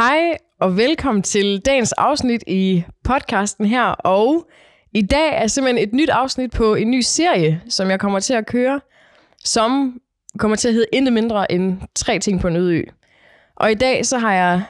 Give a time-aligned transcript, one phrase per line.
[0.00, 3.82] Hej og velkommen til dagens afsnit i podcasten her.
[3.84, 4.50] Og
[4.92, 8.34] i dag er simpelthen et nyt afsnit på en ny serie, som jeg kommer til
[8.34, 8.80] at køre,
[9.44, 10.00] som
[10.38, 12.82] kommer til at hedde intet mindre end tre ting på en øde ø.
[13.56, 14.62] Og i dag så har jeg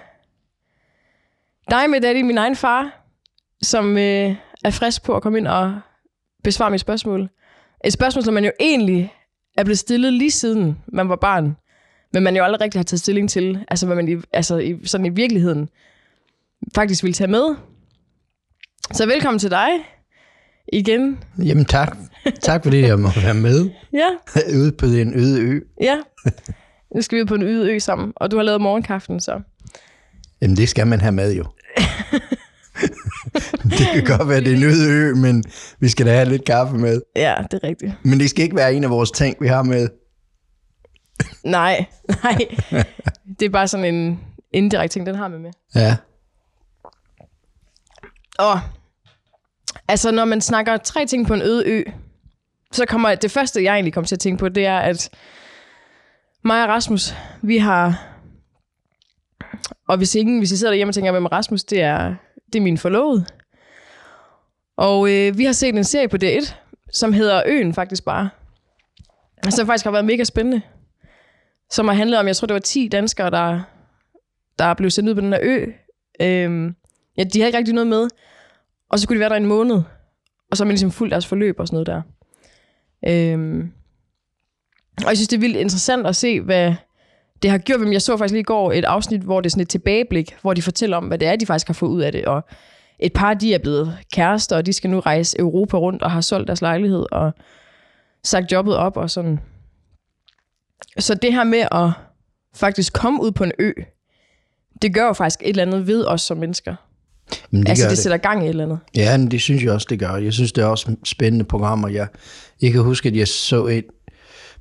[1.70, 3.04] dig med, Daddy, min egen far,
[3.62, 5.80] som øh, er frisk på at komme ind og
[6.44, 7.28] besvare mit spørgsmål.
[7.84, 9.14] Et spørgsmål, som man jo egentlig
[9.56, 11.56] er blevet stillet lige siden man var barn,
[12.12, 14.76] men man jo aldrig rigtig har taget stilling til, altså hvad man i, altså i,
[14.84, 15.68] sådan i virkeligheden
[16.74, 17.54] faktisk vil tage med.
[18.92, 19.68] Så velkommen til dig
[20.72, 21.18] igen.
[21.44, 21.96] Jamen tak.
[22.40, 24.08] Tak fordi jeg må være med Ja,
[24.58, 25.60] ude på den øde ø.
[25.82, 25.96] ja.
[26.94, 29.40] Nu skal vi ud på en yde ø sammen, og du har lavet morgenkaffen, så.
[30.42, 31.44] Jamen det skal man have med jo.
[33.78, 35.44] det kan godt være, det er en øde ø, men
[35.80, 37.00] vi skal da have lidt kaffe med.
[37.16, 37.92] Ja, det er rigtigt.
[38.02, 39.88] Men det skal ikke være en af vores ting, vi har med.
[41.44, 41.86] Nej,
[42.24, 42.38] nej.
[43.40, 44.20] Det er bare sådan en
[44.52, 45.50] indirekte ting, den har med med.
[45.74, 45.96] Ja.
[48.38, 48.60] Og
[49.88, 51.82] altså, når man snakker tre ting på en øde ø,
[52.72, 55.10] så kommer det første, jeg egentlig kommer til at tænke på, det er, at
[56.44, 58.06] mig og Rasmus, vi har...
[59.88, 62.14] Og hvis ingen, hvis I sidder derhjemme og tænker, hvem er Rasmus, det er,
[62.52, 63.26] det er min forlovede.
[64.76, 66.54] Og øh, vi har set en serie på D1,
[66.92, 68.30] som hedder Øen faktisk bare.
[69.50, 70.62] Som faktisk har været mega spændende.
[71.70, 73.60] Som har handlet om, jeg tror det var 10 danskere, der,
[74.58, 75.66] der blev sendt ud på den her ø.
[76.20, 76.74] Øhm,
[77.16, 78.08] ja, de havde ikke rigtig noget med.
[78.90, 79.82] Og så kunne de være der en måned.
[80.50, 82.02] Og så har man ligesom fuldt deres forløb og sådan noget der.
[83.08, 83.72] Øhm,
[84.96, 86.74] og jeg synes, det er vildt interessant at se, hvad
[87.42, 87.92] det har gjort.
[87.92, 90.54] Jeg så faktisk lige i går et afsnit, hvor det er sådan et tilbageblik, hvor
[90.54, 92.24] de fortæller om, hvad det er, de faktisk har fået ud af det.
[92.24, 92.44] Og
[92.98, 96.20] et par, de er blevet kærester, og de skal nu rejse Europa rundt og har
[96.20, 97.32] solgt deres lejlighed og
[98.24, 99.40] sagt jobbet op og sådan.
[100.98, 101.90] Så det her med at
[102.54, 103.72] faktisk komme ud på en ø,
[104.82, 106.74] det gør jo faktisk et eller andet ved os som mennesker.
[107.50, 107.98] Men det altså, det det.
[107.98, 108.78] sætter gang i et eller andet.
[108.96, 110.16] Ja, men det synes jeg også, det gør.
[110.16, 111.88] Jeg synes, det er også spændende programmer.
[111.88, 112.08] Jeg,
[112.62, 113.84] jeg kan huske, at jeg så et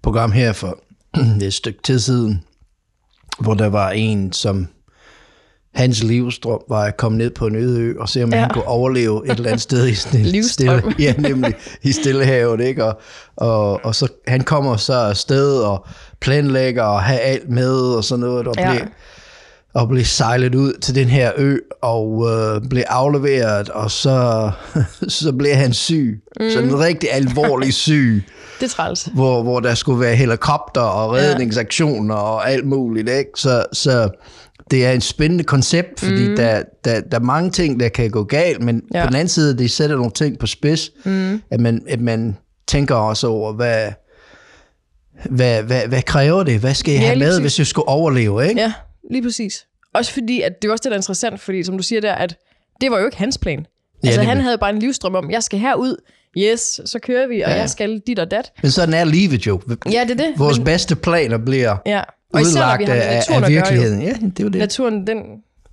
[0.02, 0.80] program her for
[1.42, 2.44] et stykke tid siden,
[3.40, 4.68] hvor der var en, som
[5.74, 8.36] hans livsdrøm var at komme ned på en øde ø og se, om ja.
[8.36, 8.42] Ja.
[8.44, 11.54] han kunne overleve et eller andet sted i stille, stille, ja, nemlig
[11.84, 12.86] i Stillehavet, ikke?
[12.86, 13.00] Og,
[13.38, 15.86] og, og så han kommer så afsted og
[16.22, 18.72] planlægger og have alt med og sådan noget, og Ja.
[18.72, 18.86] bliver,
[19.74, 24.52] og blev sejlet ud til den her ø og øh, blev afleveret, og så,
[25.08, 26.22] så blev han syg.
[26.40, 26.50] Mm.
[26.50, 28.24] Sådan en rigtig alvorlig syg,
[28.60, 29.10] Det er træls.
[29.14, 33.10] hvor, hvor der skulle være helikopter og redningsaktioner og alt muligt.
[33.10, 33.30] Ikke?
[33.36, 34.10] Så, så
[34.72, 36.36] det er en spændende koncept, fordi mm.
[36.36, 39.00] der, der, der er mange ting, der kan gå galt, men ja.
[39.00, 39.06] Ja.
[39.06, 41.42] på den anden side, det sætter nogle ting på spids, mm.
[41.52, 42.38] at, man, at man
[42.68, 43.92] tænker også over, hvad,
[45.30, 46.60] hvad, hvad, hvad kræver det?
[46.60, 47.42] Hvad skal jeg Ja, have med, præcis.
[47.42, 48.48] hvis jeg skulle overleve?
[48.50, 48.62] Ikke?
[48.62, 48.74] Ja,
[49.12, 49.66] lige præcis.
[49.94, 52.14] Også fordi, at det er også det, der er interessant, fordi som du siger der,
[52.14, 52.36] at
[52.82, 53.66] det var jo ikke hans plan.
[54.04, 55.96] Altså, det- han havde bare en livsstrøm om, jeg skal herud,
[56.38, 57.56] yes, så kører vi, og Ja.
[57.58, 58.52] jeg skal dit og dat.
[58.62, 59.62] Men sådan er livet jo.
[59.92, 60.34] Ja, det er det.
[60.38, 62.02] Vores Men, bedste planer bliver ja.
[62.34, 63.54] Og især når vi udlagt har med af, naturen af jo.
[63.54, 64.02] virkeligheden.
[64.02, 64.60] Ja, det er jo det.
[64.60, 65.18] Naturen, den,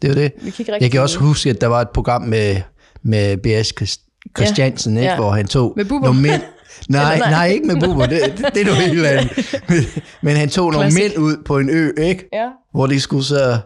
[0.03, 0.33] det, er jo det.
[0.43, 0.83] vi kan ikke rigtig...
[0.83, 2.57] Jeg kan også huske, at der var et program med,
[3.03, 3.73] med B.S.
[3.81, 5.17] Christ- Christiansen, ikke, Ja.
[5.17, 6.43] hvor han tog nogle mænd.
[6.89, 7.31] Nej, nej.
[7.31, 9.59] nej, ikke med Bubber, det, det, det er noget helt andet.
[9.69, 9.79] Men,
[10.23, 11.03] men han tog nogle Classic.
[11.17, 12.29] mænd ud på en ø, ikke?
[12.33, 12.49] Ja.
[12.75, 13.59] hvor de skulle så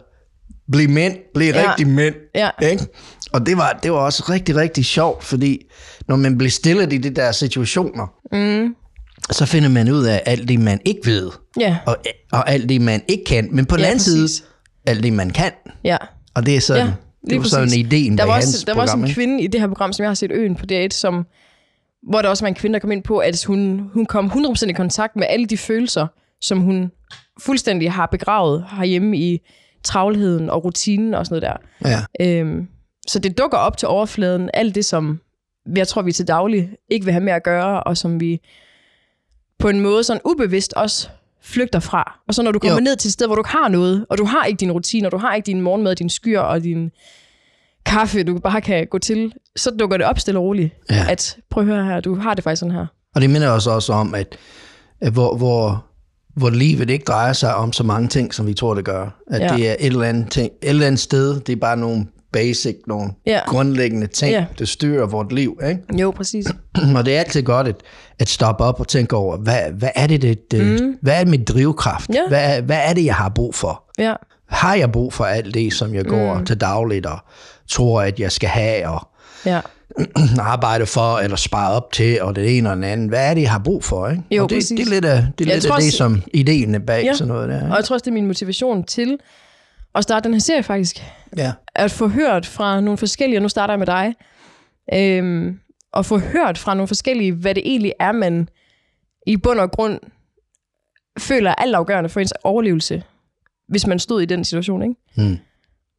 [0.71, 1.69] blive mænd, blive Ja.
[1.69, 2.15] rigtige mænd.
[2.35, 2.49] Ja.
[2.61, 2.83] Ikke?
[3.33, 5.59] Og det var, det var også rigtig, rigtig sjovt, fordi
[6.07, 8.75] når man bliver stillet i de der situationer, mm.
[9.31, 11.97] Så finder man ud af alt det, man ikke ved, Ja, og,
[12.31, 13.47] og alt det, man ikke kan.
[13.51, 14.27] Men på den Ja, anden side,
[14.85, 15.51] alt det, man kan.
[15.83, 15.97] ja.
[16.35, 16.93] Og det er sådan, Ja,
[17.29, 17.77] det var sådan præcis.
[17.79, 20.03] ideen Der var, hans også, der var også en kvinde i det her program, som
[20.03, 21.25] jeg har set Øen på DR1, som,
[22.09, 24.69] hvor der også var en kvinde, der kom ind på, at hun, hun kom 100%
[24.69, 26.07] i kontakt med alle de følelser,
[26.41, 26.91] som hun
[27.41, 29.39] fuldstændig har begravet herhjemme i
[29.83, 32.05] travlheden og rutinen og sådan noget der.
[32.19, 32.39] Ja.
[32.39, 32.67] Øhm,
[33.07, 35.19] så det dukker op til overfladen, alt det, som
[35.75, 38.39] jeg tror, vi til daglig ikke vil have med at gøre, og som vi
[39.61, 41.07] på en måde sådan ubevidst også
[41.43, 42.19] flygter fra.
[42.27, 42.79] Og så når du kommer Jo.
[42.83, 45.07] ned til et sted, hvor du ikke har noget, og du har ikke din rutine,
[45.07, 46.91] og du har ikke din morgenmad, din skyr og din
[47.85, 50.73] kaffe, du bare kan gå til, så dukker det op stille og roligt.
[50.89, 51.05] Ja.
[51.09, 52.85] At prøv at høre her, du har det faktisk sådan her.
[53.15, 54.37] Og det minder os også om, at,
[55.01, 55.85] at hvor, hvor,
[56.35, 59.21] hvor livet ikke drejer sig om så mange ting, som vi tror, det gør.
[59.27, 59.45] At Ja.
[59.51, 59.57] ja.
[59.57, 62.75] det er et eller, andet ting, et eller andet sted, det er bare nogle basic,
[62.87, 63.39] nogle Ja.
[63.47, 64.45] grundlæggende ting, Ja.
[64.59, 65.59] der styrer vort liv.
[65.69, 66.01] Ikke?
[66.01, 66.45] Jo, præcis.
[66.97, 67.75] Og det er altid godt at,
[68.19, 70.97] at stoppe op og tænke over, hvad, hvad er det, det, det mm.
[71.01, 72.09] hvad er mit drivkraft?
[72.09, 72.27] Ja.
[72.27, 73.83] Hvad, er- hvad er det, jeg har brug for?
[73.99, 74.13] Ja,
[74.49, 76.45] Har jeg brug for alt det, som jeg går mm.
[76.45, 77.17] til dagligt og
[77.69, 79.07] tror, at jeg skal have og
[79.45, 79.59] ja.
[80.39, 83.09] arbejde for eller spare op til, og det ene og det andet.
[83.09, 84.07] Hvad er det, jeg har brug for?
[84.09, 84.23] Ikke?
[84.31, 84.77] Jo, og det, præcis.
[84.79, 87.13] det er lidt af det, er lidt af det også- som ideen er bag Ja.
[87.13, 87.55] sådan noget der.
[87.59, 87.75] Og Ikke?
[87.75, 89.17] jeg tror også, det er min motivation til
[89.95, 91.03] at starte den her serie faktisk.
[91.37, 91.51] Ja.
[91.75, 94.15] At få hørt fra nogle forskellige, og nu starter jeg med dig,
[94.93, 95.59] øhm,
[95.91, 98.49] og få hørt fra nogle forskellige, hvad det egentlig er, man
[99.27, 99.99] i bund og grund
[101.19, 103.03] føler er altafgørende for ens overlevelse,
[103.67, 104.95] hvis man stod i den situation, ikke?
[105.17, 105.37] Mm.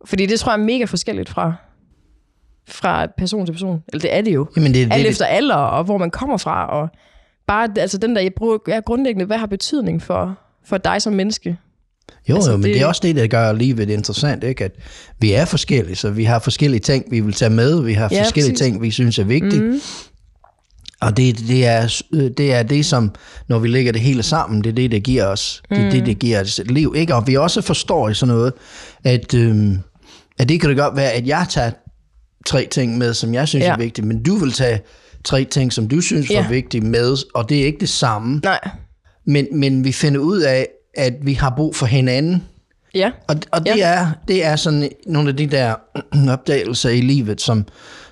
[0.04, 1.54] Fordi det tror jeg er mega forskelligt fra,
[2.68, 3.82] fra person til person.
[3.88, 4.46] Eller det er det jo.
[4.56, 6.88] Jamen, det, Alt det, efter alder, og hvor man kommer fra, og
[7.46, 11.12] bare altså den der, jeg bruger ja, grundlæggende, hvad har betydning for, for dig som
[11.12, 11.58] menneske?
[12.28, 12.82] Jo, Altså, jo, men det- det...
[12.82, 14.64] er også det, der gør livet interessant, ikke?
[14.64, 14.72] At
[15.20, 18.22] vi er forskellige, så vi har forskellige ting, vi vil tage med, vi har Ja,
[18.22, 18.64] forskellige præcis.
[18.66, 19.80] ting, vi synes er vigtige, mm.
[21.00, 23.10] og det, det, er, øh, det er det, som,
[23.48, 26.06] når vi lægger det hele sammen, det er det, der giver os, det er det,
[26.06, 27.14] der giver os et liv, ikke?
[27.14, 28.52] Og vi også forstår i sådan noget,
[29.04, 29.78] at, øhm,
[30.38, 31.70] at det kan det godt være, at jeg tager
[32.46, 33.72] tre ting med, som jeg synes Ja.
[33.72, 34.80] er vigtige, men du vil tage
[35.24, 36.48] tre ting, som du synes var Ja.
[36.48, 38.60] vigtige med, og det er ikke det samme, Nej.
[39.26, 42.42] men, men vi finder ud af, at vi har brug for hinanden,
[42.94, 43.10] Ja.
[43.28, 43.88] og, og det, Ja.
[43.88, 45.74] er, det er sådan nogle af de der
[46.32, 47.64] opdagelser i livet, som,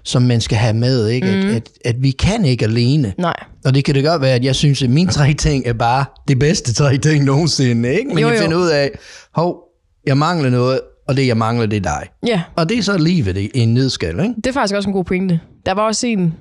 [0.03, 1.27] som man skal have med, ikke?
[1.27, 1.49] Mm.
[1.49, 3.15] At, at, at vi kan ikke alene.
[3.19, 3.35] Nej.
[3.65, 6.05] Og det kan det godt være, at jeg synes, at mine tre ting er bare
[6.29, 7.95] de bedste tre ting nogensinde.
[7.95, 8.09] Ikke?
[8.09, 8.43] Men Jo, jeg jo.
[8.43, 8.91] finder ud af,
[9.35, 9.59] hov,
[10.07, 12.09] jeg mangler noget, og det jeg mangler, det er dig.
[12.27, 12.43] Ja.
[12.57, 14.35] Og det er så livet i i en nedskal, ikke?
[14.37, 15.41] Det er faktisk også en god pointe.
[15.67, 16.35] Der var også en,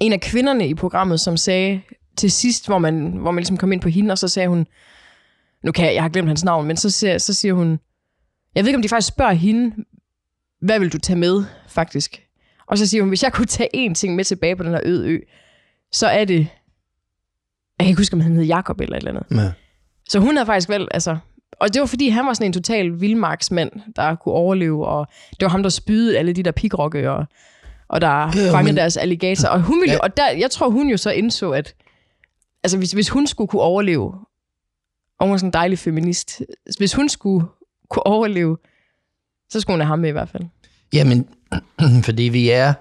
[0.00, 1.80] en af kvinderne i programmet, som sagde
[2.16, 4.66] til sidst, hvor man, hvor man ligesom kom ind på hende, og så sagde hun,
[5.64, 7.78] nu kan jeg, jeg har glemt hans navn, men så siger, så siger hun,
[8.54, 9.74] jeg ved ikke, om de faktisk spørger hende,
[10.60, 12.22] hvad vil du tage med, faktisk?
[12.66, 14.80] Og så siger hun, hvis jeg kunne tage én ting med tilbage på den her
[14.84, 15.18] øde ø,
[15.92, 16.48] så er det, jeg
[17.84, 19.44] kan ikke huske, om han hed Jakob eller et eller andet.
[19.44, 19.52] Ja.
[20.08, 21.16] Så hun havde faktisk vel, altså...
[21.52, 25.42] Og det var fordi, han var sådan en total vildmarksmand, der kunne overleve, og det
[25.42, 27.24] var ham, der spydede alle de der pigrokke, og,
[27.88, 29.48] og der Ja, fangede men- deres alligator.
[29.48, 29.98] Og, hun ville, ja.
[29.98, 31.74] og der, jeg tror, hun jo så indså, at
[32.62, 34.14] altså, hvis, hvis hun skulle kunne overleve,
[35.20, 36.42] og hun var sådan en dejlig feminist,
[36.78, 37.46] hvis hun skulle
[37.90, 38.56] kunne overleve,
[39.50, 40.42] så skulle hun have ham med i hvert fald.
[40.92, 41.26] Jamen,
[42.08, 42.72] fordi vi er,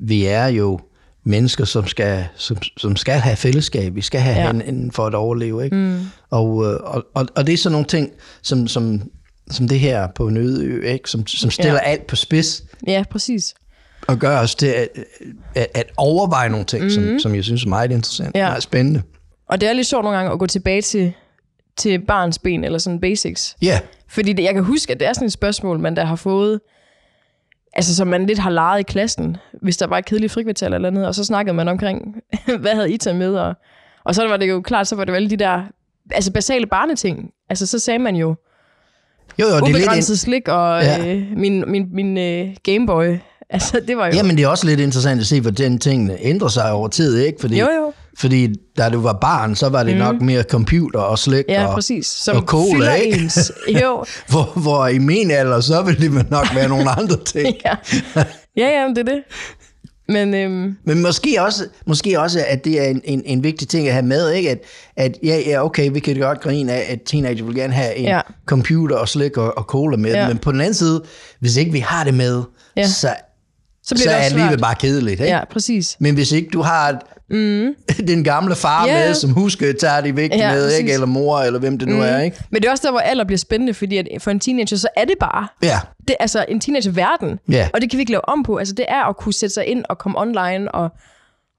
[0.00, 0.80] vi er jo
[1.24, 3.94] mennesker, som skal, som, som skal have fællesskab.
[3.94, 4.46] Vi skal have Ja.
[4.52, 5.64] hinanden for at overleve.
[5.64, 5.76] Ikke?
[5.76, 6.00] Mm.
[6.30, 8.10] Og, øh, og, og, og det er sådan nogle ting,
[8.42, 9.02] som, som,
[9.50, 11.10] som det her på en øde ø, ikke?
[11.10, 11.78] Som, som stiller Ja.
[11.90, 13.54] alt på spids Ja, præcis.
[14.06, 14.88] og gør os til at,
[15.54, 16.90] at, at overveje nogle ting, mm.
[16.90, 18.44] som, som jeg synes er meget interessant Ja.
[18.46, 19.02] og meget spændende.
[19.48, 21.12] Og det er lidt sjovt nogle gange at gå tilbage til,
[21.78, 23.56] til barns ben, eller sådan basics.
[23.62, 26.16] Ja, Fordi det, jeg kan huske, at det er sådan et spørgsmål, man der har
[26.16, 26.60] fået,
[27.72, 30.88] altså som man lidt har leget i klassen, hvis der var et kedeligt frikvarter eller
[30.88, 32.16] andet, og så snakkede man omkring,
[32.60, 33.54] hvad havde I taget med, og,
[34.04, 35.62] og så var det jo klart, så var det alle de der,
[36.10, 37.30] altså basale barneting.
[37.50, 38.34] Altså så sagde man jo,
[39.38, 40.04] jo, jo, det er lidt...
[40.18, 41.14] slik og Ja.
[41.14, 43.16] øh, min, min, min øh, Gameboy.
[43.50, 44.12] Altså det var jo...
[44.12, 47.40] Jamen, det er også lidt interessant at se, hvordan tingene ændrer sig over tid, ikke?
[47.40, 47.92] Fordi, jo, jo.
[48.18, 49.98] Fordi da du var barn, så var det mm.
[49.98, 52.06] nok mere computer og slik Ja, og, præcis.
[52.06, 53.18] Som og cola, ikke?
[53.18, 53.52] ens.
[53.82, 57.56] Jo, Hvor, hvor i min alder, så vil det nok være nogle andre ting.
[57.66, 57.74] ja.
[58.56, 59.22] Ja, ja, men det er det.
[60.08, 63.86] Men øhm, Men måske også, måske også, at det er en, en, en vigtig ting
[63.86, 64.50] at have med, ikke?
[64.50, 64.58] At,
[64.96, 68.04] at ja, ja, okay, vi kan godt grine af, at teenager vil gerne have en
[68.04, 68.20] Ja.
[68.46, 70.28] computer og slik og, og cola med, Ja.
[70.28, 71.02] men på den anden side,
[71.40, 72.42] hvis ikke vi har det med,
[72.76, 72.86] ja.
[72.86, 73.08] så,
[73.88, 74.60] så bliver så det er også livet svært.
[74.60, 75.20] bare kedeligt.
[75.20, 75.24] Ikke?
[75.32, 75.96] Ja, præcis.
[76.00, 77.00] Men hvis ikke du har
[77.30, 77.74] mm.
[78.12, 79.06] den gamle far Ja.
[79.06, 80.78] med, som husker at tage det vigtigt Ja, med, præcis.
[80.78, 80.92] ikke?
[80.92, 82.18] eller mor, eller hvem det nu er.
[82.20, 82.36] Ikke?
[82.50, 84.88] Men det er også der, hvor alder bliver spændende, fordi at for en teenager, så
[84.96, 87.38] er det bare Ja, det, er altså en teenager-verden.
[87.50, 87.68] Ja.
[87.74, 88.56] Og det kan vi ikke lave om på.
[88.56, 90.88] Altså, det er at kunne sætte sig ind og komme online og,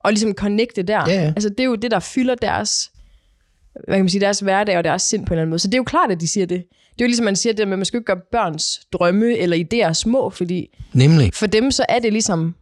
[0.04, 1.04] og ligesom connecte der.
[1.08, 1.26] Ja, ja.
[1.26, 2.92] Altså, det er jo det, der fylder deres,
[3.88, 5.60] hvad kan man sige, deres hverdag og deres sind på en eller anden måde.
[5.60, 6.64] Så det er jo klart, at de siger det.
[7.00, 9.38] Det er jo ligesom, man siger det med, at man skal ikke gøre børns drømme
[9.38, 11.32] eller idéer små, fordi nemlig.
[11.34, 12.56] for dem så er det ligesom,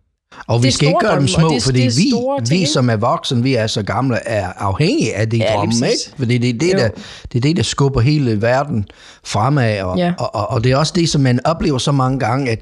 [0.48, 3.44] Og vi skal ikke gøre dem små, det fordi det vi, vi som er voksne,
[3.44, 6.17] vi er så gamle, er afhængige af de Ja, drømme, ikke?
[6.17, 6.77] Fordi det er det, Jo.
[6.77, 6.89] der,
[7.32, 8.86] det er det, der skubber hele verden
[9.25, 10.13] fremad, og, Ja.
[10.20, 12.60] og, og, og det er også det, som man oplever så mange gange, at,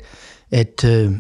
[0.52, 1.12] at, øh,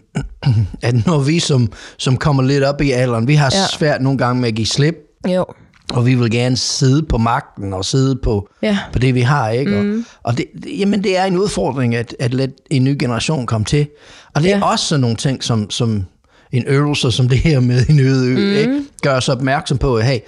[0.82, 3.78] at når vi som, som kommer lidt op i alderen, vi har Ja.
[3.78, 4.96] svært nogle gange med at give slip,
[5.28, 5.46] jo,
[5.94, 8.78] og vi vil gerne sidde på magten og sidde på, Ja.
[8.94, 9.50] på det, vi har.
[9.50, 9.72] Ikke?
[9.82, 10.06] Mm.
[10.24, 10.46] Og, og det,
[10.80, 13.88] jamen, det er en udfordring, at, at lade en ny generation komme til.
[14.36, 14.66] Og det er Ja.
[14.66, 16.06] også sådan nogle ting, som, som
[16.52, 18.56] en øvelse som det her med en øde ø, mm.
[18.58, 18.84] ikke?
[19.02, 20.20] gør os opmærksom på, at hey,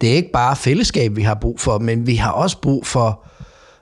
[0.00, 3.24] det er ikke bare fællesskab, vi har brug for, men vi har også brug for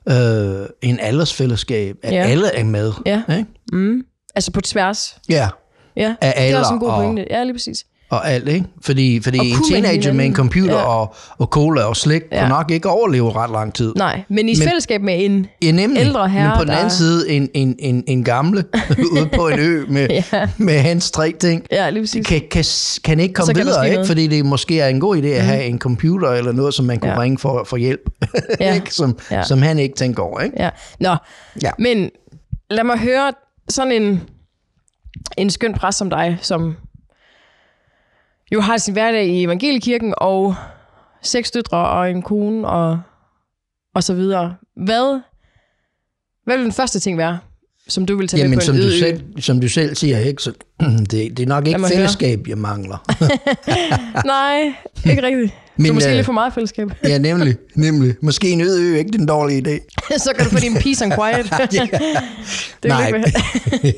[0.09, 2.23] øh, en aldersfællesskab, at Ja.
[2.23, 2.93] alle er med.
[3.07, 3.23] Ja.
[3.39, 4.03] Ikke?
[4.35, 5.17] altså på tværs.
[5.29, 5.49] Ja,
[5.97, 7.27] Ja, Af det er også en god og- pointe.
[7.31, 7.85] Ja, lige præcis.
[8.11, 8.67] Og alt, ikke?
[8.83, 10.83] Fordi, fordi Og en teenager med en computer Ja.
[10.83, 12.41] og, og cola og slik Ja.
[12.41, 13.93] kunne nok ikke overleve ret lang tid.
[13.97, 15.47] Nej, men i Men- fællesskab med en...
[15.63, 16.01] Ja, nemlig.
[16.01, 18.65] ældre herre, Men på den der- anden side, en, en, en, en gamle
[19.13, 20.49] ude på en ø med, Ja.
[20.59, 22.27] med hans tre ting, Ja, lige præcis.
[22.27, 22.65] kan, kan,
[23.05, 23.95] kan ikke komme der videre, ikke?
[23.95, 24.07] noget.
[24.09, 26.99] fordi det måske er en god idé at have en computer eller noget, som man
[26.99, 27.21] kunne ja.
[27.21, 28.11] ringe for, for hjælp,
[28.61, 28.75] Ja.
[28.79, 28.95] ikke?
[28.95, 29.43] Som, Ja.
[29.43, 30.41] som han ikke tænker over.
[30.41, 30.63] Ikke?
[30.63, 30.71] Ja.
[31.01, 31.17] Nå,
[31.63, 31.71] Ja.
[31.79, 32.11] men
[32.71, 33.33] lad mig høre
[33.69, 34.21] sådan en,
[35.39, 36.75] en skøn præst som dig, som
[38.53, 40.55] jo har sin hverdag i evangeliekirken, og
[41.23, 43.01] seks døtre og en kone, og,
[43.95, 44.55] og så videre.
[44.77, 45.21] Hvad,
[46.45, 47.39] hvad vil den første ting være,
[47.89, 50.19] som du vil tage Jamen, med på som en du, selv, som du selv siger,
[50.19, 50.43] ikke?
[50.43, 50.53] Så,
[51.11, 51.97] det, det er nok ikke mig høre.
[51.97, 52.99] fællesskab, jeg mangler.
[54.27, 54.73] Nej,
[55.11, 55.55] ikke rigtigt.
[55.77, 56.89] Men, du er måske øh, lidt for meget fællesskab.
[57.09, 58.15] ja, nemlig, nemlig.
[58.23, 59.99] Måske en øde ø, ikke den dårlige idé.
[60.19, 61.71] så kan du få din peace and quiet.
[61.71, 63.07] det vil Nej.
[63.07, 63.95] ikke.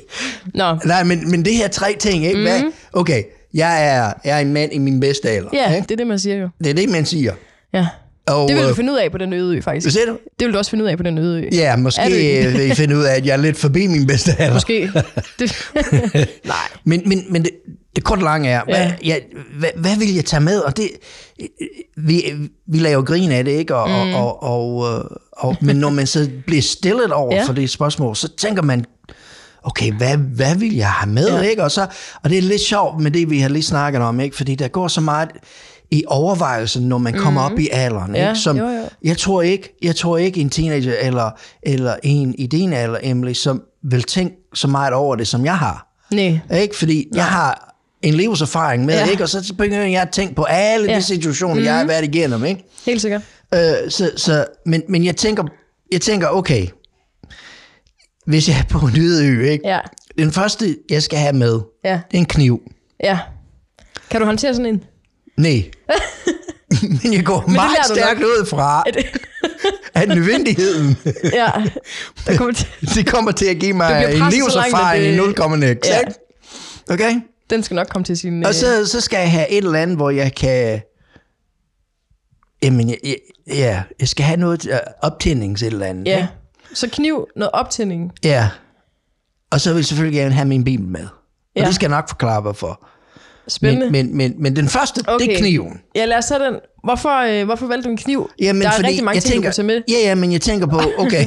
[0.54, 2.40] Nå, Nej, men, men det her tre ting, ikke?
[2.40, 2.62] Hvad?
[2.92, 3.22] Okay,
[3.54, 5.50] jeg er, jeg er en mand i min bedste alder.
[5.52, 5.82] Ja, ikke?
[5.82, 6.48] det er det, man siger jo.
[6.58, 7.32] Det er det, man siger.
[7.74, 7.86] Ja.
[8.28, 9.90] Og, Det vil du øh, finde ud af på den øde ø, faktisk.
[9.90, 10.18] Siger du?
[10.38, 11.48] Det vil du også finde ud af på den øde ø.
[11.52, 12.02] Ja, måske
[12.54, 14.54] vil I finde ud af, at jeg er lidt forbi min bedste alder.
[14.54, 14.90] Måske.
[15.38, 15.70] Det,
[16.44, 16.54] nej.
[16.84, 17.50] Men, men, men det,
[17.96, 18.92] det korte lange er, hvad, Ja.
[19.04, 19.16] ja,
[19.58, 20.58] hvad, hvad vil jeg tage med?
[20.60, 20.88] Og det,
[21.96, 22.22] vi,
[22.68, 23.76] vi laver grin af det, ikke?
[23.76, 24.14] Og, mm.
[24.14, 27.44] og, og, og, og, men når man så bliver stillet over ja.
[27.44, 28.84] for det spørgsmål, så tænker man,
[29.64, 31.28] okay, hvad, hvad vil jeg have med?
[31.28, 31.40] Ja.
[31.40, 31.62] Ikke?
[31.62, 31.86] Og, så,
[32.22, 34.36] og det er lidt sjovt med det, vi har lige snakket om, ikke?
[34.36, 35.28] fordi der går så meget
[35.90, 38.06] i overvejelsen, når man kommer op i alderen.
[38.06, 38.14] Mhm.
[38.14, 38.40] Ja, ikke?
[38.40, 38.82] Som, jo, jo.
[39.04, 41.30] Jeg, tror ikke, jeg tror ikke en teenager eller,
[41.62, 45.58] eller en i din alder, Emily, som vil tænke så meget over det, som jeg
[45.58, 45.86] har.
[46.12, 46.38] Nej.
[46.60, 46.76] Ikke?
[46.76, 49.10] Fordi jeg har en livserfaring med, Ja.
[49.10, 49.22] ikke?
[49.22, 50.92] og så begynder jeg at tænke på alle Ja.
[50.92, 50.98] ja.
[50.98, 51.66] de situationer, mm-hmm.
[51.66, 52.44] jeg har været igennem.
[52.44, 52.64] Ikke?
[52.86, 53.22] Helt sikkert.
[53.54, 55.44] Øh, så, så, men, men jeg tænker,
[55.92, 56.66] jeg tænker, okay,
[58.26, 59.68] hvis jeg er på en øde ø, ikke?
[59.68, 59.78] Ja.
[60.18, 61.92] den første, jeg skal have med, Ja.
[62.10, 62.62] det er en kniv.
[63.04, 63.18] Ja.
[64.10, 64.84] Kan du håndtere sådan en?
[65.36, 65.62] Nej.
[67.02, 68.28] men jeg går det meget stærkt nok.
[68.28, 68.84] ud fra,
[69.94, 70.96] at nødvendigheden,
[71.40, 71.50] Ja.
[72.26, 75.86] Der kommer til, det kommer til at give mig en livserfaring i det- 0,x.
[75.88, 76.00] Ja.
[76.94, 77.20] Okay?
[77.50, 78.42] den skal nok komme til sin...
[78.42, 80.80] øh, Og så, så skal jeg have et eller andet, hvor jeg kan...
[82.62, 83.16] Jamen, jeg, jeg,
[83.48, 86.06] ja, jeg skal have noget optændings et eller andet.
[86.06, 86.16] Ja.
[86.16, 86.28] ikke?
[86.74, 88.12] Så kniv, noget optænding.
[88.24, 88.48] Ja.
[89.50, 91.00] Og så vil jeg selvfølgelig gerne have min bibel med.
[91.04, 91.08] Og
[91.56, 91.66] Ja.
[91.66, 92.86] det skal jeg nok forklare, hvorfor.
[93.48, 93.90] Spændende.
[93.90, 95.26] Men, men, men, men den første, okay.
[95.26, 95.80] det er kniven.
[95.94, 96.54] Ja, lad os tage den.
[96.84, 98.30] Hvorfor, øh, hvorfor valgte du en kniv?
[98.40, 99.82] Jamen, der er fordi rigtig mange jeg ting, tænker, du tage med.
[99.88, 101.26] Ja, ja, men jeg tænker på, okay,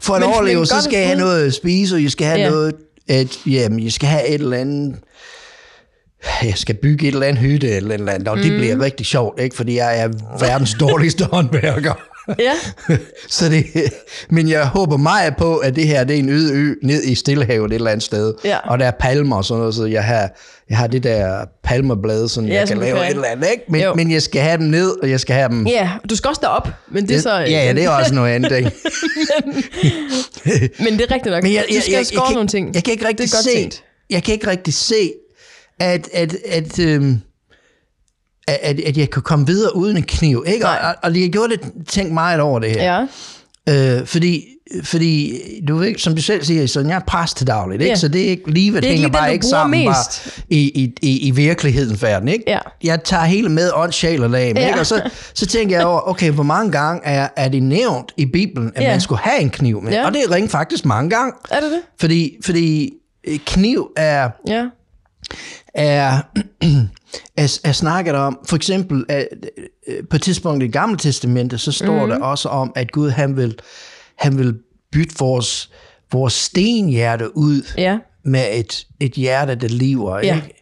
[0.00, 2.26] for at Men- overleve, men så skal jeg have noget at spise, og jeg skal
[2.26, 2.50] have ja.
[2.50, 2.74] noget,
[3.08, 4.96] at, jamen, jeg skal have et eller andet,
[6.42, 8.42] jeg skal bygge et eller andet hytte eller et eller andet, og mm.
[8.42, 9.56] det bliver rigtig sjovt, ikke?
[9.56, 10.08] fordi jeg er
[10.40, 12.07] verdens dårligste håndværker.
[12.38, 12.52] Ja,
[13.28, 13.66] så det,
[14.30, 17.14] men jeg håber meget på, at det her det er en øde ø ned i
[17.14, 18.34] Stillehavet et eller andet sted.
[18.44, 18.58] Ja.
[18.58, 20.30] Og der er palmer og sådan noget, så jeg har,
[20.70, 23.04] jeg har det der palmerblade, sådan Ja, jeg kan du lave kan.
[23.06, 23.50] et eller andet.
[23.50, 23.62] Ikke?
[23.68, 23.94] Men, Jo.
[23.94, 25.66] men jeg skal have dem ned, og jeg skal have dem...
[25.66, 25.90] ja.
[26.10, 27.38] Du skal også derop, men det er så...
[27.38, 28.56] ja, ja, det er også noget andet.
[28.56, 28.72] Ikke?
[30.84, 31.42] Men det er rigtigt nok.
[31.42, 32.74] Men jeg, du jeg, skal jeg, jeg, kan, nogle ting.
[32.74, 33.70] Jeg kan ikke rigtig se,
[34.10, 35.12] jeg kan ikke rigtig se,
[35.80, 37.18] at, at, at, øhm,
[38.48, 40.44] at, at, at jeg kan komme videre uden en kniv.
[40.46, 40.66] Ikke?
[40.66, 42.94] Og, og, og jeg gjorde det, tænkt meget over det her.
[42.98, 43.06] Ja,
[43.70, 44.44] Øh, fordi,
[44.84, 47.90] fordi du ved, som du selv siger, så jeg er præst til dagligt, ikke?
[47.90, 47.96] Ja.
[47.96, 50.24] så det er ikke, livet Det er hænger lige bare ikke sammen mest.
[50.36, 52.28] bare i, i, i, i virkelighedens verden.
[52.28, 52.44] Ikke?
[52.46, 52.58] Ja.
[52.84, 54.68] Jeg tager hele med ånd, sjæl og lag, Ja.
[54.68, 54.80] ikke?
[54.80, 58.26] og så, så tænker jeg over, okay, hvor mange gange er, er det nævnt i
[58.26, 58.90] Bibelen, at Ja.
[58.90, 59.92] man skulle have en kniv med?
[59.92, 60.06] Ja.
[60.06, 61.32] Og det er rent faktisk mange gange.
[61.50, 61.80] er det det?
[62.00, 62.92] Fordi, fordi
[63.28, 64.64] øh, kniv er, Ja.
[65.74, 66.18] er,
[67.36, 69.28] er, er snakket om, for eksempel at,
[69.88, 72.10] øh, på et tidspunkt i det gamle testamente, så står mm.
[72.10, 73.58] der også om, at Gud han vil,
[74.18, 74.54] han vil
[74.92, 75.70] bytte vores,
[76.12, 77.98] vores stenhjerte ud Ja.
[78.24, 80.16] med et, et hjerte, der lever.
[80.18, 80.34] Ja.
[80.34, 80.54] Ikke?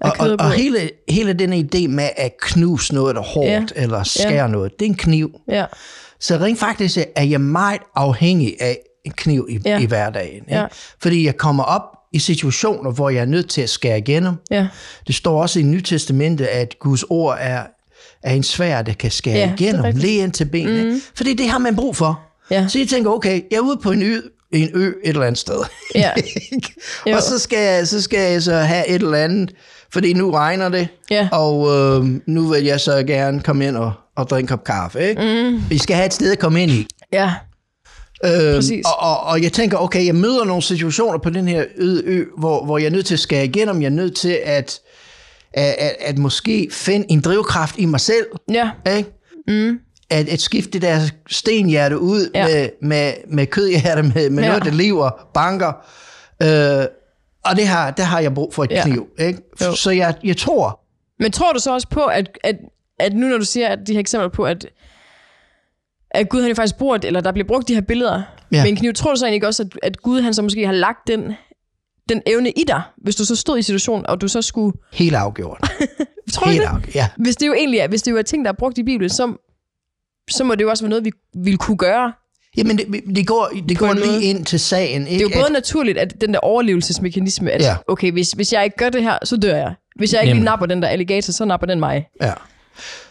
[0.00, 3.82] Og, og, og hele, hele den idé med at knuse noget, der er hårdt, Ja.
[3.82, 4.46] eller skære Ja.
[4.46, 5.30] noget, det er en kniv.
[5.48, 5.64] Ja.
[6.20, 9.78] Så rent faktisk er jeg meget afhængig af en kniv i, ja.
[9.80, 10.34] i hverdagen.
[10.34, 10.54] Ikke?
[10.54, 10.66] Ja.
[11.02, 11.82] Fordi jeg kommer op
[12.14, 14.32] i situationer, hvor jeg er nødt til at skære igennem.
[14.50, 14.66] Ja.
[15.06, 17.62] Det står også i Nyt Testamente, at Guds ord er,
[18.22, 20.84] er en svær, der kan skære Ja, igennem, lige ind til benene.
[20.92, 21.00] Mm.
[21.14, 22.20] Fordi det har man brug for.
[22.50, 22.66] Ja.
[22.68, 24.20] Så jeg tænker, okay, jeg er ude på en ø,
[24.52, 25.60] en ø et eller andet sted.
[25.94, 26.10] Ja.
[27.16, 29.50] Og så skal, jeg, så skal jeg så have et eller andet,
[29.92, 31.28] fordi nu regner det, Ja.
[31.32, 35.08] og øh, nu vil jeg så gerne komme ind og, og drikke en kop kaffe.
[35.08, 35.50] Ikke?
[35.50, 35.62] Mm.
[35.70, 36.86] Vi skal have et sted at komme ind i.
[37.12, 37.32] Ja.
[38.24, 38.84] Øhm, Præcis.
[38.86, 42.24] og, og, og jeg tænker, okay, jeg møder nogle situationer på den her øde ø,
[42.38, 44.80] hvor, hvor jeg er nødt til at skære igennem, jeg er nødt til at,
[45.52, 48.70] at, at, at måske finde en drivkraft i mig selv, Ja.
[48.96, 49.10] ikke?
[49.48, 49.78] Mm.
[50.10, 50.98] At, at skifte det der
[51.30, 52.46] stenhjerte ud Ja.
[52.46, 54.48] med, med, med kødhjerte, med, med Ja.
[54.48, 55.72] noget, der lever, banker.
[56.42, 56.86] Øh,
[57.44, 58.82] og det har, der har jeg brug for et ja.
[58.84, 59.06] kniv.
[59.18, 59.38] Ikke?
[59.64, 59.74] Jo.
[59.74, 60.80] Så jeg, jeg tror,
[61.18, 62.56] Men tror du så også på, at, at,
[63.00, 64.66] at nu når du siger, at de her eksempler på, at,
[66.14, 68.62] at Gud han jo faktisk bruger, eller der bliver brugt de her billeder ja.
[68.62, 70.66] Med en kniv, tror du så egentlig ikke også, at, at Gud han så måske
[70.66, 71.32] har lagt den,
[72.08, 74.76] den evne i dig, hvis du så stod i situationen, og du så skulle...
[74.92, 75.58] helt afgjort.
[76.32, 76.68] Tror du helt det?
[76.68, 77.08] afgjort, ja.
[77.16, 79.10] Hvis det jo egentlig er, hvis det jo er ting, der er brugt i Bibelen,
[79.10, 79.34] så,
[80.30, 82.12] så må det jo også være noget, vi ville kunne gøre.
[82.56, 84.24] Jamen, det, det går, det går lige måde.
[84.24, 85.04] ind til sagen.
[85.04, 87.76] Det er jo både naturligt, at den der overlevelsesmekanisme, at Ja.
[87.88, 89.74] okay, hvis, hvis jeg ikke gør det her, så dør jeg.
[89.96, 90.50] Hvis jeg ikke lige Nemlig.
[90.50, 92.06] napper den der alligator, så napper den mig.
[92.22, 92.32] Ja.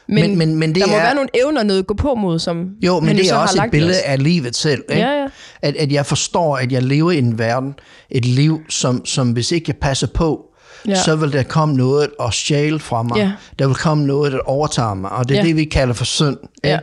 [0.07, 2.15] Men, Men- men- men det der må er- være nogle evner, noget at gå på
[2.15, 4.01] mod, som Jo, men det er også et billede os.
[4.05, 4.83] af livet selv.
[4.89, 5.01] Ikke?
[5.01, 5.27] Ja, ja.
[5.61, 7.73] At, at jeg forstår, at jeg lever i en verden,
[8.09, 10.45] et liv, som, som hvis ikke jeg passer på,
[10.85, 10.91] Ja.
[10.91, 10.95] ja.
[11.03, 13.17] så vil der komme noget og stjæle fra mig.
[13.17, 13.31] Ja.
[13.59, 15.11] Der vil komme noget, der overtager mig.
[15.11, 15.47] Og det er Ja.
[15.47, 16.37] det, vi kalder for synd.
[16.63, 16.79] Ja.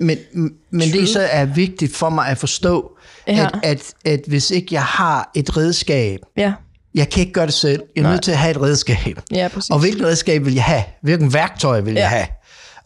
[0.00, 0.18] Ikke?
[0.34, 2.90] Men, men det så er vigtigt for mig at forstå,
[3.28, 3.48] Ja.
[3.62, 6.52] at, at, at hvis ikke jeg har et redskab, Ja,
[6.96, 7.82] jeg kan ikke gøre det selv.
[7.96, 8.12] Jeg er Nej.
[8.12, 9.20] nødt til at have et redskab.
[9.32, 9.70] ja præcis.
[9.70, 10.82] Og hvilket redskab vil jeg have?
[11.02, 12.00] Hvilken værktøj vil Ja.
[12.00, 12.26] jeg have?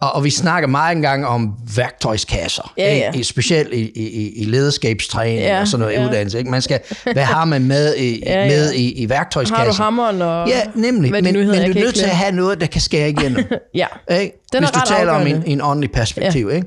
[0.00, 3.06] Og, og vi snakker meget engang om værktøjskasser, Ja, ikke?
[3.06, 3.12] ja.
[3.12, 6.06] I, specielt i, i, i lederskabstræning Ja, og sådan noget ja.
[6.06, 6.38] uddannelse.
[6.38, 6.50] Ikke?
[6.50, 6.80] Man skal,
[7.12, 8.48] hvad har man med i, Ja, ja.
[8.48, 9.56] med i, i værktøjskassen?
[9.56, 10.48] har du hammeren og...
[10.48, 11.10] Ja, nemlig.
[11.10, 13.10] Hvad Men, hedder, men du er nødt ikke til at have noget, der kan skære
[13.10, 13.44] igennem.
[13.74, 13.86] Ja,
[14.20, 14.32] ikke?
[14.52, 15.48] Den Hvis du taler om en, afgørende.
[15.48, 16.50] en åndelig perspektiv.
[16.54, 16.66] Ikke?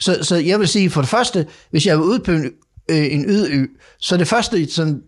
[0.00, 2.50] Så, så jeg vil sige, for det første, hvis jeg er ude på en,
[2.90, 3.64] øh, en ydø,
[4.00, 5.00] så det første, sådan,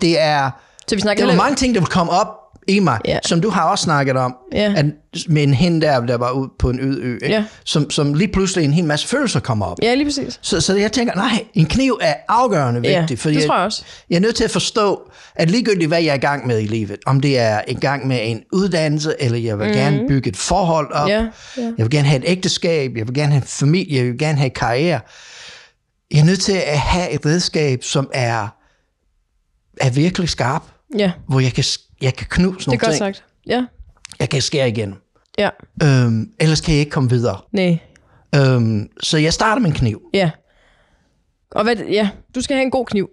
[0.00, 0.50] det er...
[0.88, 2.26] så vi snakker Der var mange ting, der vil komme op
[2.68, 3.18] i mig, Ja.
[3.26, 4.72] som du har også snakket om, Ja.
[4.76, 4.86] at
[5.28, 7.44] med en hende der, der var ude på en øde ø, ikke?
[7.64, 9.78] Som, som lige pludselig en hel masse følelser kommer op.
[9.82, 10.38] Ja, lige præcis.
[10.42, 13.82] Så, så jeg tænker, nej, en kniv er afgørende vigtig, fordi det tror jeg også.
[14.10, 15.00] jeg er nødt til at forstå,
[15.34, 18.06] at ligegyldigt hvad jeg er i gang med i livet, om det er i gang
[18.06, 19.72] med en uddannelse, eller jeg vil mm.
[19.72, 21.28] gerne bygge et forhold op, Ja, ja.
[21.56, 24.38] jeg vil gerne have et ægteskab, jeg vil gerne have en familie, jeg vil gerne
[24.38, 25.00] have karriere.
[26.10, 28.48] Jeg er nødt til at have et redskab, som er,
[29.80, 30.62] er virkelig skarp,
[30.98, 31.64] Ja, hvor jeg kan,
[32.02, 32.98] jeg kan knuse det nogle er godt ting.
[33.16, 33.24] sagt.
[33.46, 33.64] Ja,
[34.20, 34.96] Jeg kan skære igennem.
[35.38, 35.48] ja,
[35.82, 37.38] Øhm, ellers kan jeg ikke komme videre.
[37.52, 37.78] nej,
[38.34, 40.02] Øhm, så jeg starter med en kniv.
[40.14, 40.30] ja.
[41.50, 43.08] Og hvad, ja, du skal have en god kniv.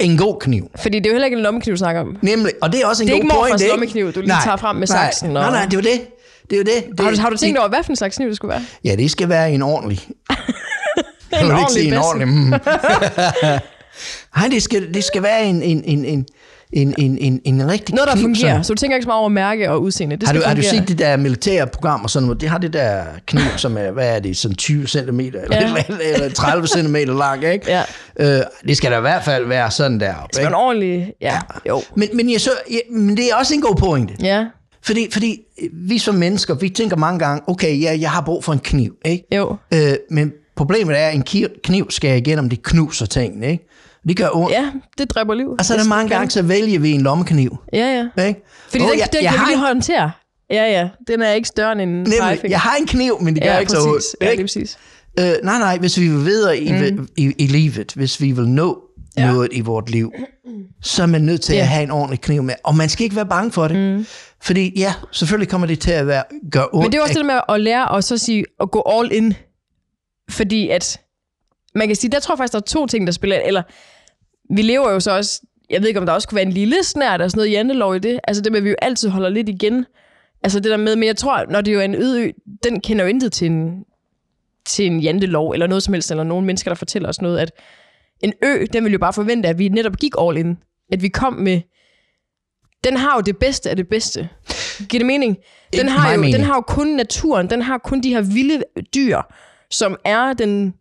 [0.00, 0.70] En god kniv.
[0.76, 2.16] Fordi det er jo heller ikke en lommekniv, du snakker om.
[2.22, 3.68] Nemlig, og det er også en Det er god ikke point.
[3.70, 6.00] lommekniv, du lige tager frem med nej, saksen Nej, og- nej, det er jo det.
[6.50, 6.90] Det er jo det.
[6.98, 8.50] det Har du, har du tænkt det, over, hvad for en slags kniv det skulle
[8.50, 8.62] være?
[8.84, 10.00] Ja, det skal være en ordentlig.
[11.32, 12.28] Jeg vil ikke ordentlig sige en ordentlig.
[12.28, 12.52] Mm.
[14.36, 16.26] Nej, det skal, det skal være en, en, en, en,
[16.72, 18.54] en, en, en, en rigtig Noget, der kniv, fungerer.
[18.54, 20.16] som- Så du tænker ikke så meget over mærke og udseende.
[20.16, 22.40] Det Har du, har du set det der militære program og sådan noget?
[22.40, 25.62] Det har det der kniv, som er, hvad er det, sådan 20 cm eller, Ja.
[25.66, 25.82] eller,
[26.14, 27.64] eller 30 cm lang, ikke?
[27.68, 27.82] Ja.
[28.38, 30.14] Øh, det skal da i hvert fald være sådan der.
[30.34, 31.12] Det en ordentlig...
[31.20, 31.82] Ja, jo.
[31.96, 34.14] Men, men, jeg så, ja, men det er også en god pointe.
[34.22, 34.44] Ja,
[34.82, 35.40] Fordi, fordi
[35.72, 38.94] vi som mennesker, vi tænker mange gange, okay, ja, jeg har brug for en kniv,
[39.04, 39.24] ikke?
[39.36, 39.56] jo.
[39.74, 41.22] Øh, men problemet er, at en
[41.64, 43.68] kniv skal igennem, det knuser tingene, ikke?
[44.08, 44.52] Det gør ondt.
[44.52, 45.54] Ja, det dræber liv.
[45.58, 48.22] Og så er der Det mange gange, så vælger vi en lommekniv, Ja, ja.
[48.26, 48.40] ikke?
[48.70, 50.10] Fordi Åh, den, jeg, den jeg, kan vi lige håndtere.
[50.50, 50.88] Ja, ja.
[51.08, 52.50] Den er ikke større end en nemlig, pegefinger.
[52.54, 53.82] jeg har en kniv, men det gør ja, ikke præcis.
[53.82, 54.04] så ondt.
[54.20, 54.42] Ja, ikke?
[54.42, 54.78] lige præcis.
[55.20, 57.08] Øh, nej, nej, hvis vi vil videre i, mm.
[57.16, 58.82] i, i livet, hvis vi vil nå
[59.16, 59.32] Ja.
[59.32, 60.12] noget i vort liv,
[60.82, 61.60] så er man nødt til Ja.
[61.60, 62.54] at have en ordentlig kniv med.
[62.64, 63.76] Og man skal ikke være bange for det.
[63.98, 64.06] Mm.
[64.42, 66.84] Fordi ja, selvfølgelig kommer det til at være, gøre ondt.
[66.84, 69.34] Men det er også det med at lære og så sige, at gå all in.
[70.30, 71.00] Fordi at,
[71.78, 73.62] man kan sige, der tror jeg faktisk, der er to ting, der spiller, eller
[74.54, 76.84] vi lever jo så også, jeg ved ikke, om der også kunne være en lille
[76.84, 79.28] snært og sådan noget jantelov i det, altså det med, at vi jo altid holder
[79.28, 79.86] lidt igen,
[80.42, 82.30] altså det der med, men jeg tror, når det jo er en ydø,
[82.64, 83.84] den kender jo intet til en,
[84.66, 87.52] til en jantelov, eller noget som helst, eller nogle mennesker, der fortæller os noget, at
[88.20, 90.58] en ø, den vil jo bare forvente, at vi netop gik all in,
[90.92, 91.60] at vi kom med,
[92.84, 94.28] den har jo det bedste af det bedste.
[94.88, 95.36] Giver det mening?
[95.72, 96.36] Den har, jo, mening.
[96.36, 98.64] den har jo kun naturen, den har kun de her vilde
[98.94, 99.20] dyr,
[99.70, 100.74] som er den...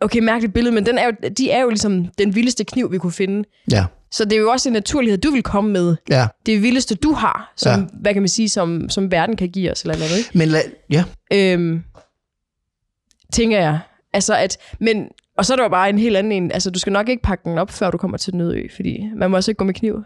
[0.00, 2.98] Okay, mærkeligt billede, men den er jo, de er jo ligesom den vildeste kniv, vi
[2.98, 3.48] kunne finde.
[3.72, 5.96] Ja, Så det er jo også en naturlighed, du vil komme med.
[6.10, 6.26] ja.
[6.46, 7.86] Det vildeste, du har, som, Ja.
[8.00, 10.30] hvad kan man sige, som, som verden kan give os, eller noget, ikke?
[10.34, 11.82] Men lad, ja, Øhm,
[13.32, 13.78] tænker jeg.
[14.12, 16.52] Altså at, men, og så er der jo bare en helt anden en.
[16.52, 19.30] Altså, du skal nok ikke pakke den op, før du kommer til Nødø, fordi man
[19.30, 20.02] må også ikke gå med kniv.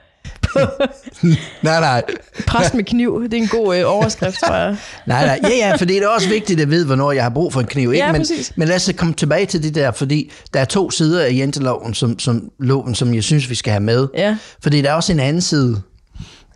[1.63, 2.03] nej, nej.
[2.47, 4.77] Præst med kniv, det er en god øh, overskrift, tror jeg.
[5.07, 5.41] Nej, nej.
[5.43, 7.67] Ja, ja, fordi det er også vigtigt at vide, hvornår jeg har brug for en
[7.67, 7.93] kniv.
[7.93, 8.05] Ikke?
[8.05, 8.53] Ja, men, præcis.
[8.57, 11.95] men lad os komme tilbage til det der, fordi der er to sider af jenteloven,
[11.95, 14.09] som, som, loven, som jeg synes, vi skal have med.
[14.17, 15.83] Ja, Fordi der er også en anden side.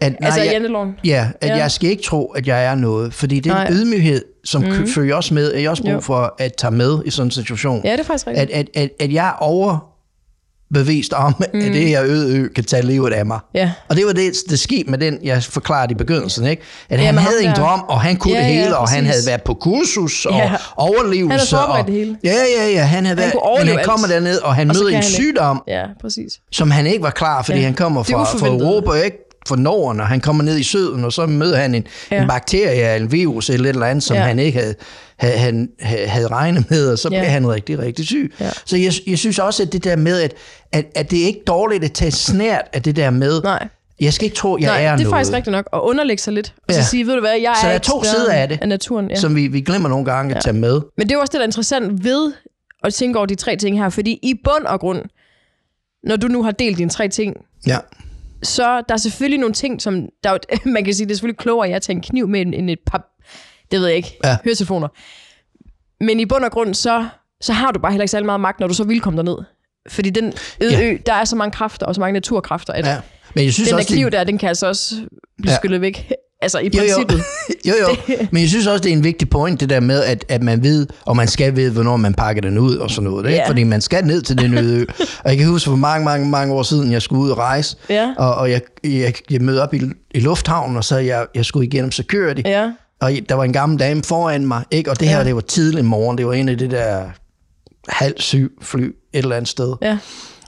[0.00, 0.92] At, altså jeg, janteloven.
[1.04, 1.56] Ja, at Ja.
[1.56, 3.14] jeg skal ikke tro, at jeg er noget.
[3.14, 3.68] Fordi den Nej.
[3.70, 4.87] ydmyghed, som mm.
[4.88, 7.80] følger også med, er jeg også brug for at tage med i sådan en situation.
[7.85, 8.50] Ja, det er faktisk rigtigt.
[8.50, 9.42] At, at, at, at jeg er
[10.74, 11.61] overbevist om, mm.
[11.61, 13.38] at det her øde ø kan tage livet af mig.
[13.55, 13.70] Ja.
[13.88, 16.62] Og det var det, det skete med den, jeg forklarede i begyndelsen, ikke?
[16.88, 18.88] At Ja, han med havde en drøm, og han kunne Ja, det ja, hele, og
[18.88, 20.52] han havde været på kursus og Ja.
[20.76, 21.57] overlevelse.
[21.57, 22.16] Han og, det hele.
[22.24, 22.83] Ja, ja, ja.
[22.83, 25.62] Han, havde været, kunne men han kommer derned, og han Og kan en han sygdom,
[25.68, 26.40] Ja, præcis.
[26.52, 27.64] som han ikke var klar, fordi Ja.
[27.64, 28.46] han kommer er fra, fra.
[28.46, 29.16] Europa, ikke?
[29.46, 32.16] Fra Norden, og han kommer ned i syden, og så møder han en, Ja.
[32.16, 32.22] ja.
[32.22, 34.20] en bakterie, en virus eller et eller andet, som Ja.
[34.22, 34.28] ja.
[34.28, 34.74] han ikke havde,
[35.16, 37.18] havde, havde, havde regnet med, og så Ja.
[37.20, 38.35] blev han rigtig, rigtig syg.
[38.40, 38.50] Ja.
[38.66, 40.35] Så jeg, jeg synes også, at det der med, at,
[40.72, 43.68] at, at det er ikke dårligt at tage snært af det der med, Nej,
[44.00, 45.11] jeg skal ikke tro, jeg Nej er det er noget.
[45.11, 45.68] faktisk rigtigt nok.
[45.72, 46.54] Og underlægge sig lidt.
[46.68, 46.85] Og så Ja.
[46.85, 49.11] sige, ved du hvad, jeg Så er der er to sider af det, Af naturen,
[49.11, 49.16] ja.
[49.16, 50.80] som vi, vi glemmer nogle gange at tage med.
[50.98, 52.32] Men det er også det, der er interessant ved
[52.85, 55.02] at tænke over de tre ting her, fordi i bund og grund,
[56.04, 57.78] når du nu har delt dine tre ting, Ja.
[58.42, 61.38] Så der er selvfølgelig nogle ting, som der, er man kan sige, det er selvfølgelig
[61.38, 63.16] klogere, at jeg tager en kniv med end- et par,
[63.70, 64.37] det ved jeg ikke, Ja.
[64.44, 64.88] høretelefoner.
[66.05, 67.09] Men i bund og grund, så,
[67.40, 69.38] så har du bare heller ikke særlig meget magt, når du så vil komme derned.
[69.88, 70.92] Fordi den øde Ja.
[70.92, 73.01] ø, der er så mange kræfter og så mange naturkræfter, at ja.
[73.35, 74.94] Men jeg synes den der også, det- kniv der, den kan altså også
[75.38, 75.57] blive ja.
[75.59, 76.12] skyllet væk.
[76.46, 76.94] Altså i Jo, jo.
[76.96, 77.24] princippet.
[77.68, 78.16] jo, jo.
[78.30, 80.62] Men jeg synes også, det er en vigtig point, det der med, at, at man
[80.62, 83.26] ved, og man skal vide, hvornår man pakker den ud og sådan noget.
[83.26, 83.38] Ikke?
[83.38, 83.48] Ja.
[83.48, 84.85] Fordi man skal ned til den øde ø.
[85.24, 87.76] Og jeg kan huske, for mange, mange, mange år siden, jeg skulle ud og rejse,
[87.90, 88.14] Ja.
[88.18, 89.80] og, og jeg, jeg, jeg mødte op i,
[90.14, 92.70] i lufthavnen, og så jeg, jeg skulle igennem security, Ja.
[93.00, 94.90] og der var en gammel dame foran mig, ikke?
[94.90, 95.24] og det her, Ja.
[95.24, 97.02] det var tidlig morgen, det var en af det der
[97.88, 99.74] halv syv fly et eller andet sted.
[99.82, 99.98] Ja.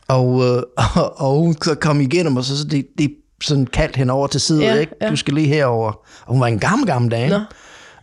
[0.08, 0.62] Og, øh,
[1.02, 3.10] og, og hun kom igennem, og så, så det, det
[3.42, 4.92] sådan kaldt hende over til siden, Ja, ikke?
[5.10, 5.92] Du skal lige herover.
[6.26, 7.28] Og hun var en gammel, gammel dame.
[7.28, 7.40] Nå.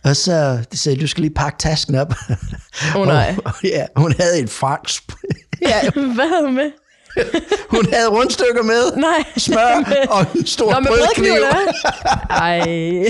[0.04, 2.14] Og så de sagde, du skal lige pakke tasken op.
[2.96, 3.34] Åh, nej.
[3.44, 5.02] Og, ja, hun havde et fransk.
[5.62, 5.90] ja.
[5.90, 6.70] Hvad havde du med?
[7.76, 9.24] hun havde rundstykker med, Nej.
[9.36, 11.32] smør og en stor Nå, brødkniv.
[12.30, 13.04] Ej.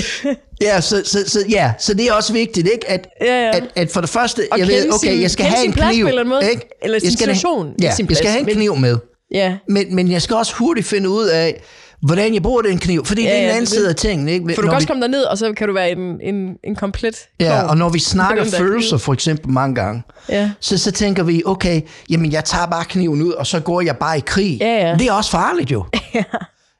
[0.60, 2.90] Ja, så, så, så, ja, så det er også vigtigt, ikke?
[2.90, 3.56] At, Ja, ja.
[3.56, 5.92] at, at for det første, Og jeg ved, okay, sin- jeg skal have en plads
[5.94, 6.06] kniv.
[6.06, 6.50] eller måde.
[6.50, 6.68] Ikke?
[6.82, 8.96] Eller sin jeg skal, situation i Ja, sin jeg skal plads, have en kniv med.
[9.30, 9.56] Ja.
[9.68, 11.62] Men, men jeg skal også hurtigt finde ud af,
[12.02, 13.04] hvordan jeg bruger den kniv.
[13.04, 14.32] Fordi ja, Ja, det er en ja, anden det- side af tingene.
[14.32, 14.54] Ikke?
[14.54, 16.74] For du kan også vi- komme derned, og så kan du være en, en, en
[16.76, 20.50] komplet Ja, og når vi snakker der følelser, for eksempel mange gange, Ja.
[20.60, 21.80] så, så tænker vi, okay,
[22.10, 24.58] jamen jeg tager bare kniven ud, og så går jeg bare i krig.
[24.60, 24.94] Ja, ja.
[24.98, 25.84] Det er også farligt jo.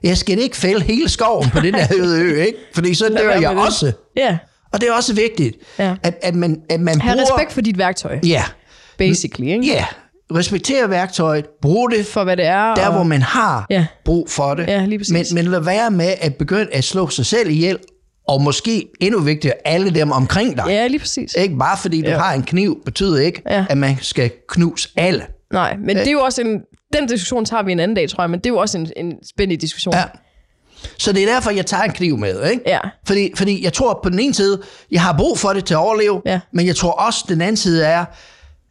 [0.03, 2.59] Jeg skal ikke fælde hele skoven på den her øde ø, ikke?
[2.75, 3.59] Fordi så dør jeg det.
[3.61, 3.93] også.
[4.17, 4.39] Ja.
[4.73, 5.95] Og det er også vigtigt, Ja.
[6.03, 7.23] at, at man, at man Ha' bruger...
[7.23, 8.43] respekt for dit værktøj, Ja,
[8.99, 9.67] basically, ikke?
[9.67, 9.85] ja.
[10.35, 12.75] Respektere værktøjet, brug det For hvad det er.
[12.75, 12.95] der, og...
[12.95, 13.87] hvor man har Ja.
[14.05, 14.67] brug for det.
[14.69, 15.12] Ja, lige præcis.
[15.33, 17.79] men, men lad være med at begynde at slå sig selv ihjel,
[18.29, 20.65] og måske endnu vigtigere, alle dem omkring dig.
[20.69, 21.35] Ja, lige præcis.
[21.35, 22.19] Ikke bare fordi du Ja.
[22.19, 23.65] har en kniv, betyder ikke, Ja.
[23.71, 25.25] at man skal knuse alle.
[25.53, 26.61] Nej, men det er jo også en...
[26.93, 28.91] Den diskussion tager vi en anden dag, tror jeg, men det er jo også en,
[28.97, 29.95] en spændende diskussion.
[29.95, 30.05] Ja.
[30.99, 32.51] Så det er derfor, jeg tager en kniv med.
[32.51, 32.62] Ikke?
[32.67, 32.79] Ja.
[33.07, 34.62] Fordi, fordi jeg tror på den ene side,
[34.93, 36.41] jeg har brug for det til at overleve, Ja.
[36.53, 38.05] men jeg tror også, den anden side er,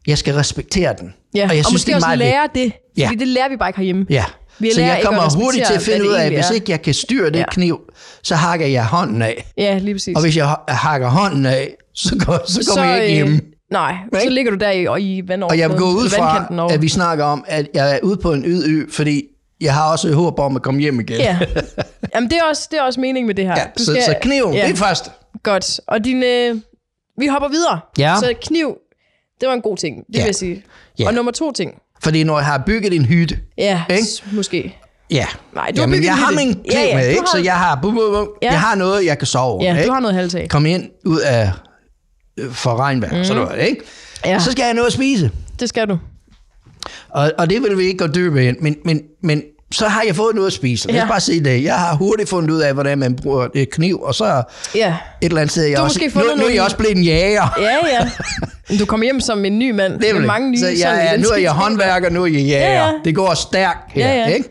[0.07, 1.13] jeg skal respektere den.
[1.35, 3.05] Ja, og, jeg og måske det er også meget lære det, Ja.
[3.07, 4.05] fordi det lærer vi bare ikke herhjemme.
[4.09, 4.25] Ja.
[4.59, 6.93] Vi så jeg kommer hurtigt til at finde ud af, at hvis ikke jeg kan
[6.93, 7.45] styre det Ja.
[7.51, 7.79] kniv,
[8.23, 9.45] så hakker jeg hånden af.
[9.57, 10.15] Ja, lige præcis.
[10.15, 13.51] Og hvis jeg ha- hakker hånden af, så, går, så kommer jeg ikke øh, hjem.
[13.71, 14.33] Nej, så Ikke?
[14.33, 15.51] ligger du der i, og i vandover.
[15.53, 18.33] Og jeg vil gå ud fra, at vi snakker om, at jeg er ude på
[18.33, 19.23] en yd ø, fordi
[19.61, 21.17] jeg har også et håb om at komme hjem igen.
[21.19, 21.39] Ja.
[22.15, 23.55] Jamen, det er også, det er også meningen med det her.
[23.57, 25.11] Ja, Du så, så kniven, ja, det er først.
[25.43, 25.79] Godt.
[25.87, 26.55] Og din, øh,
[27.19, 27.79] vi hopper videre.
[27.97, 28.15] Ja.
[28.19, 28.75] Så kniv,
[29.41, 30.19] det var en god ting, det Ja.
[30.19, 30.63] vil jeg sige.
[30.99, 31.07] Ja.
[31.07, 31.71] Og nummer to ting.
[32.03, 34.03] Fordi når jeg har bygget en hytte, Ja, Ikke?
[34.31, 34.77] måske.
[35.11, 37.19] ja, Nej, du har Jamen, bygget jeg har min Ja, ja, med, ikke?
[37.21, 38.29] har- så jeg har, bum, bum, bum.
[38.41, 38.51] Ja.
[38.51, 39.87] jeg har noget, jeg kan sove Ja, ikke?
[39.87, 40.49] du har noget halvtag.
[40.49, 41.51] Kom ind ud af
[42.39, 43.23] øh, for regnvejr, mm.
[43.23, 43.81] sådan noget, ikke?
[44.25, 44.39] Ja.
[44.39, 45.31] Så skal jeg have noget at spise.
[45.59, 45.97] Det skal du.
[47.09, 50.15] Og, og det vil vi ikke gå dybe ind, men, men, men så har jeg
[50.15, 50.87] fået noget at spise.
[50.87, 51.07] Lad os Ja.
[51.07, 51.63] bare sige det.
[51.63, 54.43] Jeg har hurtigt fundet ud af, hvordan man bruger et kniv, og så
[54.75, 54.87] Ja.
[55.21, 57.47] et eller andet sted, jeg Du også, nu, nu er jeg også blevet en jæger.
[57.59, 58.09] Ja, ja.
[58.79, 60.99] Du kommer hjem som en ny mand Det er med mange nye så jeg sådan
[61.07, 62.59] er, nu er jeg håndværker, nu er jeg jæger.
[62.73, 62.91] Ja, ja.
[63.05, 64.25] Det går stærkt her, Ja, ja.
[64.27, 64.49] ikke?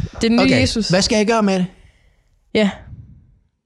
[0.00, 0.88] Det er den nye Okay, Jesus.
[0.88, 1.66] hvad skal jeg gøre med det?
[2.54, 2.70] Ja.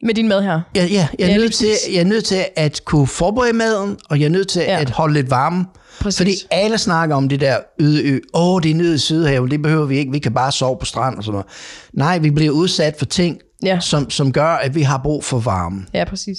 [0.07, 0.61] Med din mad her.
[0.75, 3.97] Jeg, ja, jeg, er Ja, nødt til, jeg er nødt til at kunne forberede maden,
[4.11, 4.81] og jeg er nødt til Ja.
[4.81, 5.65] at holde lidt varme.
[6.01, 6.17] Præcis.
[6.19, 8.19] Fordi alle snakker om det der øde ø.
[8.35, 10.13] Åh, oh, det er nede i Sydhavet, det behøver vi ikke.
[10.13, 11.47] Vi kan bare sove på strand og sådan noget.
[11.93, 13.81] Nej, vi bliver udsat for ting, Ja.
[13.81, 15.87] som, som gør, at vi har brug for varme.
[15.95, 16.39] Ja, præcis.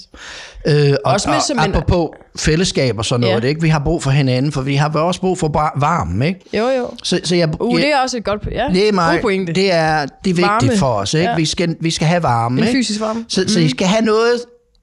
[0.68, 3.30] Øh, og, Også med og som en- apropos fællesskab og sådan Ja.
[3.30, 3.62] noget, ikke?
[3.62, 6.28] vi har brug for hinanden, for vi har også brug for bar- varme.
[6.28, 6.40] Ikke?
[6.58, 6.90] Jo, jo.
[7.04, 8.48] Så, så jeg, Uh, jeg, det er også et godt...
[8.52, 9.54] Ja, det er mig, pointe.
[9.54, 10.78] det er, det er vigtigt Varme.
[10.78, 11.14] for os.
[11.14, 11.30] Ikke?
[11.30, 11.36] Ja.
[11.36, 12.62] Vi, skal, vi skal have varme.
[12.62, 12.78] En ikke?
[12.78, 13.26] fysisk varme.
[13.28, 14.32] Så, så I skal have noget,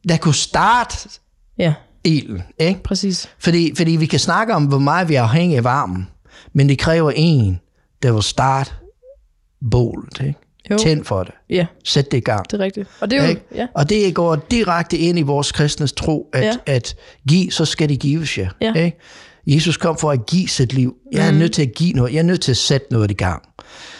[0.08, 1.08] der kunne starte
[1.58, 1.74] Ja,
[2.08, 2.42] ilden.
[2.58, 2.82] Ikke?
[2.82, 3.28] præcis.
[3.38, 6.08] Fordi, fordi vi kan snakke om, hvor meget vi er afhængige af varmen,
[6.52, 7.60] men det kræver en,
[8.02, 8.70] der vil starte
[9.70, 10.20] bålet.
[10.20, 10.34] Ikke?
[10.70, 10.76] Jo.
[10.78, 11.34] Tænd for det.
[11.50, 12.50] Ja, Sæt det i gang.
[12.50, 12.88] det er rigtigt.
[13.00, 13.28] Og det er jo...
[13.28, 13.42] Ikke?
[13.54, 13.66] Ja.
[13.74, 16.52] Og det går direkte ind i vores kristnes tro, at, Ja.
[16.66, 16.96] at
[17.28, 18.48] give, så skal det gives jer.
[18.60, 18.72] Ja.
[18.74, 18.98] Ikke?
[19.46, 20.96] Jesus kom for at give sit liv.
[21.12, 22.12] Jeg er nødt til at give noget.
[22.12, 23.42] Jeg er nødt til at sætte noget i gang.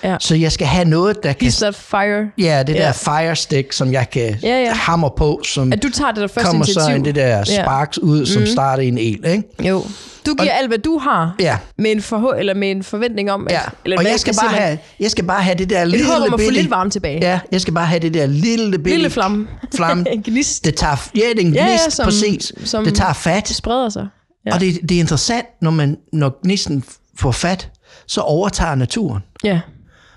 [0.04, 0.16] Ja.
[0.20, 1.48] Så jeg skal have noget, der kan...
[1.48, 2.30] He's that fire.
[2.38, 2.78] Ja, det Ja.
[2.82, 4.72] der fire stick, som jeg kan Ja, ja.
[4.72, 6.90] hamre på, som At du tager det der første kommer initiativ.
[6.90, 9.04] så en det der sparks ud, som starter i en el.
[9.26, 9.42] Ikke?
[9.68, 9.84] Jo.
[10.26, 11.56] Du giver alt, hvad du har, Ja.
[11.78, 13.52] med en, forhå- eller med en forventning om, at...
[13.52, 14.62] Ja, Eller og jeg skal, bare man?
[14.62, 16.90] have, jeg skal bare have det der lille håb om at få bitte- lidt varme
[16.90, 17.18] tilbage.
[17.22, 19.46] Ja, jeg skal bare have det der lille bitte Lille flamme.
[19.74, 20.04] flamme.
[20.12, 20.64] en gnist.
[20.64, 22.52] Det tager, ja, det er en gnist, Ja, ja, som- præcis.
[22.64, 23.48] som- det tager fat.
[23.48, 24.06] Det spreder sig.
[24.46, 24.54] Ja.
[24.54, 26.84] Og det, det er interessant, når, man, når gnisten
[27.18, 27.68] får fat,
[28.06, 29.22] så overtager naturen.
[29.44, 29.60] Ja.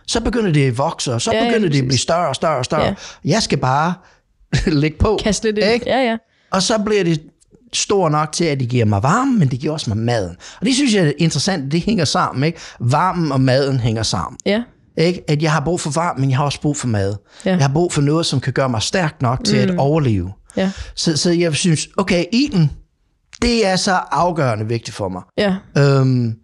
[0.08, 2.28] Så begynder det at vokse, og så Ja, ja, ja, begynder det at blive større
[2.28, 2.84] og større og større.
[2.86, 2.94] Ja.
[3.26, 3.94] Jeg skal bare
[4.82, 5.20] lægge på.
[5.24, 5.58] Kast lidt.
[5.58, 5.90] Ikke?
[5.90, 6.18] Ja, ja.
[6.52, 7.22] Og så bliver det
[7.74, 10.36] stor nok til, at det giver mig varme, men det giver også mig maden.
[10.60, 12.60] Og det synes jeg er interessant, det hænger sammen, ikke?
[12.80, 14.38] Varmen og maden hænger sammen.
[14.46, 14.64] Ja.
[14.98, 15.24] Ikke?
[15.28, 17.16] At jeg har brug for varme, men jeg har også brug for mad.
[17.46, 17.52] Ja.
[17.52, 19.72] Jeg har brug for noget, som kan gøre mig stærk nok til mm.
[19.74, 20.32] at overleve.
[20.58, 20.72] Ja.
[20.96, 22.72] Så, så jeg synes, okay, ilden,
[23.42, 25.22] det er så afgørende vigtigt for mig.
[25.38, 25.56] Ja.
[25.78, 26.36] Øhm,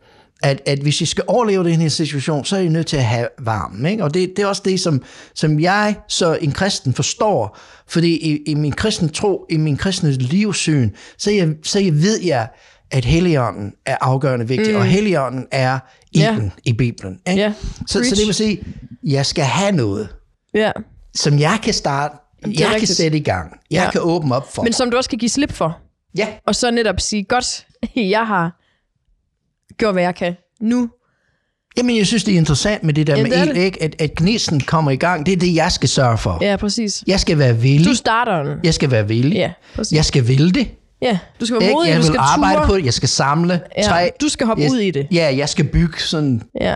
[0.44, 3.06] at, at hvis jeg skal overleve den her situation, så er jeg nødt til at
[3.06, 3.86] have varmen.
[3.86, 4.04] Ikke?
[4.04, 5.04] Og det, det er også det, som,
[5.36, 7.58] som jeg, så en kristen, forstår.
[7.88, 12.22] Fordi i, i min kristne tro, i min kristne livssyn, så, jeg, så jeg ved
[12.22, 12.48] jeg,
[12.92, 14.80] at Helligånden er afgørende vigtig, mm.
[14.80, 15.80] og Helligånden er
[16.12, 16.50] ilden Ja.
[16.66, 17.20] i Bibelen.
[17.30, 17.42] Ikke?
[17.42, 17.54] Ja.
[17.88, 18.64] Så, så det vil sige,
[19.04, 20.10] jeg skal have noget,
[20.54, 20.72] Ja.
[21.16, 22.16] som jeg kan starte,
[22.48, 22.92] jeg kan rigtigt.
[22.92, 23.92] sætte i gang, jeg Ja.
[23.92, 24.64] kan åbne op for.
[24.64, 25.78] Men som du også kan give slip for.
[26.18, 28.60] ja, Og så netop sige, godt, jeg har
[29.78, 30.36] gjort, hvad jeg kan.
[30.62, 30.90] Nu.
[31.78, 33.62] Jamen, jeg synes, det er interessant med det der Ja, med det det.
[33.62, 33.84] ikke?
[33.84, 35.26] At, at gnisten kommer i gang.
[35.26, 36.38] Det er det, jeg skal sørge for.
[36.42, 37.04] Ja, præcis.
[37.08, 37.86] Jeg skal være villig.
[37.88, 38.58] Du starter den.
[38.64, 39.36] Jeg skal være villig.
[39.36, 39.96] Ja, præcis.
[39.98, 40.68] Jeg skal ville det.
[41.02, 42.68] Ja, du skal være modig, Jeg du vil skal arbejde ture.
[42.68, 42.86] på det.
[42.86, 44.10] Jeg skal samle Ja, træ.
[44.22, 45.08] du skal hoppe jeg, ud i det.
[45.12, 46.42] Ja, jeg skal bygge sådan...
[46.62, 46.76] Ja.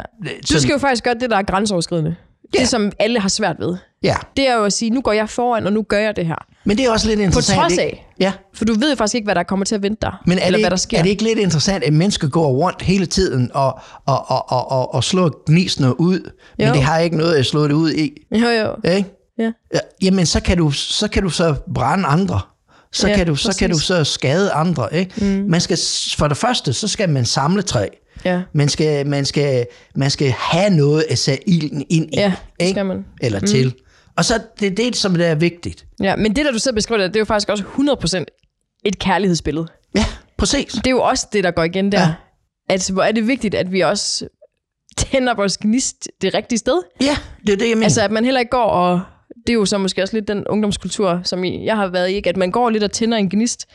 [0.52, 2.16] Du skal jo faktisk gøre det, der er grænseoverskridende.
[2.54, 2.60] Ja.
[2.60, 3.78] Det, som alle har svært ved.
[4.04, 6.26] Ja, Det er jo at sige, nu går jeg foran, og nu gør jeg det
[6.26, 6.36] her.
[6.66, 7.60] men det er også lidt interessant.
[7.60, 7.82] trods ikke?
[7.84, 8.08] af.
[8.20, 10.14] Ja, For du ved jo faktisk ikke, hvad der kommer til at vente dig.
[10.26, 10.98] men er eller det, hvad der sker.
[10.98, 14.72] er det ikke lidt interessant, at mennesker går rundt hele tiden og, og, og, og,
[14.72, 16.74] og, og slår gnistene ud, men Jo.
[16.74, 18.12] det har ikke noget at slå det ud i?
[18.32, 18.92] Jo, jo.
[18.92, 19.10] Ikke?
[19.40, 19.52] Ja.
[19.74, 22.40] Ja, jamen, så kan, du, så kan du så brænde andre.
[22.94, 24.96] Så, Ja, kan du, så kan du så skade andre.
[24.96, 25.26] Ikke?
[25.26, 25.46] Mm.
[25.50, 25.78] Man skal,
[26.18, 27.88] for det første, så skal man samle træ.
[28.26, 28.42] Ja.
[28.54, 32.18] Man skal, man skal, man skal have noget at sætte ilden ind i.
[32.18, 32.72] Ja, ikke?
[32.72, 33.06] skal man.
[33.22, 33.74] Eller til.
[34.18, 35.86] Og så det er det, som det er vigtigt.
[36.02, 38.26] ja, men det, der du selv beskriver, det er jo faktisk også 100%
[38.86, 39.68] et kærlighedsbillede.
[39.96, 40.06] Ja,
[40.38, 40.72] præcis.
[40.74, 42.00] Det er jo også det, der går igen der.
[42.00, 42.14] Ja.
[42.70, 44.28] At, hvor er det vigtigt, at vi også
[44.98, 46.82] tænder vores gnist det rigtige sted.
[47.02, 47.86] Ja, det er det, jeg mener.
[47.86, 49.02] Altså, at man heller ikke går og...
[49.48, 52.30] Det er jo så måske også lidt den ungdomskultur, som jeg har været i, ikke?
[52.30, 53.66] at man går lidt og tænder en gnist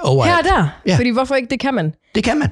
[0.00, 0.32] Overalt.
[0.32, 0.68] her og der.
[0.86, 0.96] Ja.
[0.96, 1.48] Fordi hvorfor ikke?
[1.50, 1.94] Det kan man.
[2.14, 2.48] Det kan man.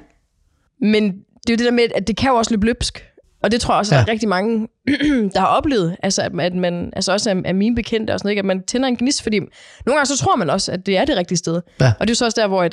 [0.80, 3.04] Men det er jo det der med, at det kan jo også løbe løbsk.
[3.44, 3.98] Og det tror jeg også, ja.
[3.98, 4.04] Ja.
[4.04, 4.68] der er rigtig mange,
[5.35, 5.96] der har oplevet.
[6.02, 8.38] Altså, at, at man, altså også af, af mine bekendte og sådan noget, ikke?
[8.40, 11.04] at man tænder en gnist, fordi nogle gange så tror man også, at det er
[11.04, 11.61] det rigtige sted.
[11.80, 11.92] Ja.
[12.00, 12.72] Og det er så også der, hvor et,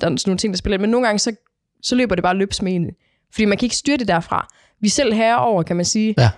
[0.00, 0.80] der er sådan nogle ting, der spiller ind.
[0.80, 1.32] Men nogle gange, så,
[1.82, 2.86] så løber det bare løbs med en.
[3.32, 4.48] Fordi man kan ikke styre det derfra.
[4.80, 6.14] Vi selv herover, kan man sige.
[6.18, 6.30] Ja.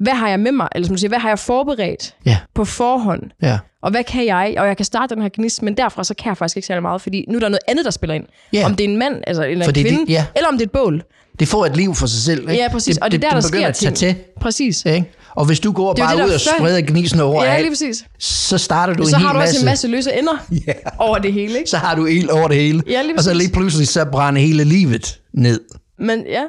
[0.00, 0.68] Hvad har jeg med mig?
[0.74, 3.22] Eller som du siger, hvad har jeg forberedt Ja, på forhånd?
[3.42, 3.58] ja.
[3.82, 4.54] Og hvad kan jeg?
[4.58, 6.82] Og jeg kan starte den her gnist, men derfra så kan jeg faktisk ikke særlig
[6.82, 8.24] meget, fordi nu er der noget andet, der spiller ind.
[8.52, 8.64] Ja.
[8.64, 10.26] Om det er en mand, altså, eller Fordi en det- kvinde, ja.
[10.36, 11.02] eller om det er et bål.
[11.40, 12.40] Det får et liv for sig selv.
[12.50, 12.62] Ikke?
[12.62, 12.96] Ja, præcis.
[12.98, 14.16] Og det er der, der det begynder sker at tage ting.
[14.16, 14.24] til.
[14.40, 14.84] Præcis.
[14.84, 15.10] Ikke?
[15.34, 17.70] Og hvis du går Det bare det, ud der og spreder gnisen over Ja, lige
[17.70, 18.04] præcis.
[18.18, 19.60] så starter du Så en har hel du også masse.
[19.60, 20.72] en masse løse ender Ja.
[20.98, 21.70] over det hele, ikke?
[21.70, 22.82] Så har du ild over det hele.
[22.88, 23.42] Ja, lige og så præcis.
[23.42, 25.60] lige pludselig så brænder hele livet ned.
[25.98, 26.44] Men ja, ja.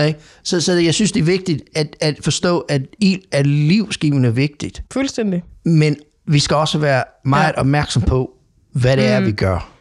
[0.00, 0.18] Ikke?
[0.42, 4.82] Så, så jeg synes, det er vigtigt at, at forstå, at ild er livsgivende vigtigt.
[4.92, 5.42] Fuldstændig.
[5.64, 7.60] Men vi skal også være meget Ja.
[7.60, 8.30] opmærksom på,
[8.72, 9.72] hvad det er, vi gør.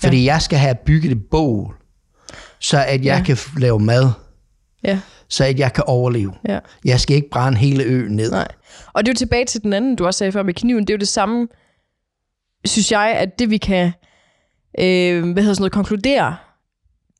[0.00, 0.32] Fordi ja.
[0.32, 1.74] jeg skal have bygget et bål,
[2.60, 3.24] så at jeg Ja.
[3.24, 4.10] kan lave mad,
[4.84, 6.32] Ja, så at jeg kan overleve.
[6.48, 6.58] ja.
[6.84, 8.30] Jeg skal ikke brænde hele øen ned.
[8.30, 8.48] Nej.
[8.92, 10.80] Og det er jo tilbage til den anden, du også sagde før med kniven.
[10.80, 11.48] Det er jo det samme,
[12.64, 13.92] synes jeg, at det vi kan,
[14.78, 16.36] øh, hvad hedder sådan noget, konkludere,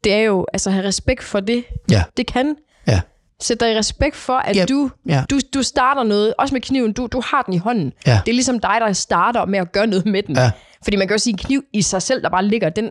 [0.05, 2.57] det er jo altså at have respekt for det, Ja, det kan.
[2.87, 3.01] ja,
[3.41, 5.25] Sæt dig i respekt for, at Ja, du, ja.
[5.31, 7.93] du, du starter noget, også med kniven, du, du har den i hånden.
[8.07, 8.21] Ja.
[8.27, 10.37] Det er ligesom dig, der starter med at gøre noget med den.
[10.37, 10.51] Ja.
[10.85, 12.91] Fordi man kan jo sige, en kniv i sig selv, der bare ligger, den,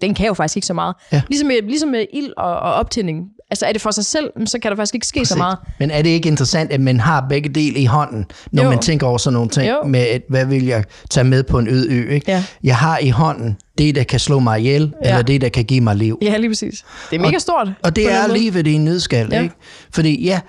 [0.00, 0.94] den kan jo faktisk ikke så meget.
[1.12, 1.22] Ja.
[1.28, 3.28] Ligesom, med, ligesom med ild og, og optænding.
[3.50, 5.58] Altså er det for sig selv, så kan der faktisk ikke ske så meget.
[5.78, 8.70] Men er det ikke interessant, at man har begge dele i hånden, når Jo.
[8.70, 9.82] man tænker over sådan nogle ting, Jo.
[9.86, 12.10] med at, hvad vil jeg tage med på en øde ø?
[12.10, 12.30] Ikke?
[12.30, 12.44] Ja.
[12.64, 15.08] Jeg har i hånden det, der kan slå mig ihjel, Ja.
[15.10, 16.18] eller det, der kan give mig liv.
[16.22, 16.84] Ja, lige præcis.
[17.10, 17.68] Det er mega stort.
[17.82, 19.42] Og det er livet i en nødskal, Ja.
[19.42, 19.54] ikke?
[19.94, 20.40] Fordi ja,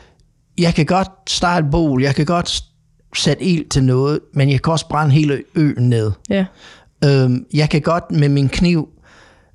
[0.58, 2.62] jeg kan godt starte et bål, jeg kan godt
[3.16, 6.12] sætte ild til noget, men jeg kan også brænde hele øen ned.
[6.30, 6.46] Ja.
[7.06, 8.88] Øhm, jeg kan godt med min kniv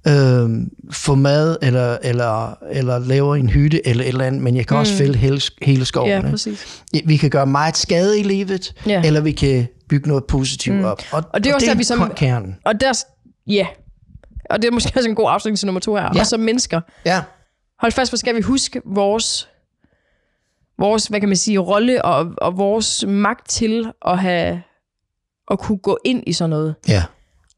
[0.09, 4.66] øhm, få mad, eller, eller, eller lave en hytte, eller et eller andet, men jeg
[4.66, 4.79] kan mm.
[4.81, 6.11] også fælde hele, hele skoven.
[6.11, 6.83] ja, præcis.
[7.05, 9.03] Vi kan gøre meget skade i livet, Ja.
[9.05, 10.85] eller vi kan bygge noget positivt mm.
[10.85, 11.03] op.
[11.12, 12.57] Og det er også der, vi som- kernen.
[12.64, 13.05] Og der,
[13.47, 13.66] ja.
[14.51, 16.11] Og det er måske også en god afslutning til nummer to her.
[16.14, 16.21] Ja.
[16.21, 17.23] Og som mennesker, Ja,
[17.81, 19.49] hold fast, hvor skal vi huske vores,
[20.79, 24.62] vores hvad kan man sige, rolle og, og vores magt til at have
[25.51, 26.75] at kunne gå ind i sådan noget.
[26.88, 27.03] ja,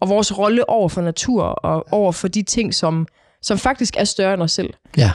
[0.00, 3.06] Og vores rolle over for natur og over for de ting, som,
[3.42, 4.70] som faktisk er større end os selv.
[4.96, 5.10] ja,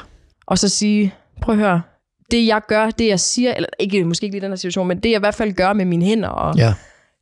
[0.47, 1.81] Og så sige, prøv at høre,
[2.31, 4.87] det jeg gør, det jeg siger, eller ikke, måske ikke lige i den her situation,
[4.87, 6.73] men det jeg i hvert fald gør med mine hænder, og ja,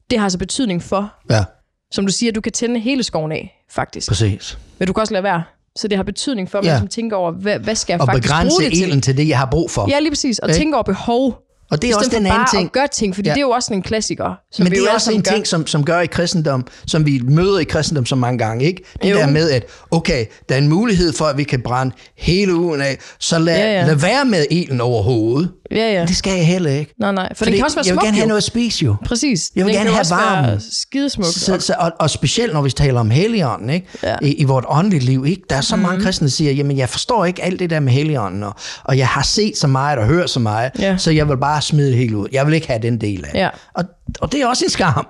[0.09, 1.43] det har altså betydning for, ja,
[1.91, 4.07] som du siger, du kan tænde hele skoven af, faktisk.
[4.07, 4.57] præcis.
[4.79, 5.43] Men du kan også lade være.
[5.75, 6.73] Så det har betydning for, at man Ja.
[6.73, 8.87] ligesom tænker over, hvad, hvad skal jeg Og faktisk begrænse bruge det til?
[8.87, 9.89] ilden til det, jeg har brug for.
[9.89, 10.39] Ja, lige præcis.
[10.39, 10.59] Og Ikke?
[10.59, 11.37] tænke over behov.
[11.71, 12.65] Og det I er også stedet den anden ting.
[12.65, 13.33] at gøre ting, fordi Ja.
[13.33, 14.33] det er jo også en klassiker.
[14.51, 15.31] Som Men det er også en gør.
[15.31, 18.83] ting, som, som gør i kristendom, som vi møder i kristendom så mange gange, ikke?
[19.03, 19.15] Det Jo.
[19.15, 22.81] der med, at okay, der er en mulighed for, at vi kan brænde hele ugen
[22.81, 23.85] af, så lad, Ja, ja.
[23.87, 25.51] lad være med elen over hovedet.
[25.71, 26.05] Ja, ja.
[26.05, 26.93] Det skal jeg heller ikke.
[26.99, 27.29] Nej, nej.
[27.29, 28.95] For Fordi det kan også være jeg vil gerne have noget at spise jo.
[29.05, 29.51] Præcis.
[29.55, 30.61] Jeg vil Den gerne have også være varmen.
[30.71, 31.29] skidesmukt.
[31.29, 33.87] Så, så, og, og specielt når vi taler om helligånden, ikke?
[34.03, 34.15] Ja.
[34.21, 35.25] I, i vort åndelige liv.
[35.27, 35.41] Ikke?
[35.49, 35.81] Der er så mm.
[35.81, 38.53] mange kristne, der siger, jamen jeg forstår ikke alt det der med helligånden, og,
[38.83, 40.97] og jeg har set så meget og hørt så meget, Ja.
[40.97, 42.27] så jeg vil bare smide det helt ud.
[42.31, 43.39] Jeg vil ikke have den del af det.
[43.39, 43.49] Ja.
[43.73, 43.83] Og,
[44.21, 45.07] og det er også en skam.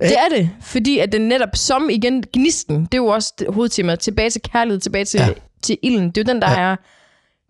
[0.00, 4.00] Det er det, fordi at den netop som igen gnisten, det er jo også hovedtemaet,
[4.00, 5.28] tilbage til kærlighed, tilbage til, Ja.
[5.62, 6.10] til ilden.
[6.10, 6.60] Det er jo den, der Ja.
[6.60, 6.76] er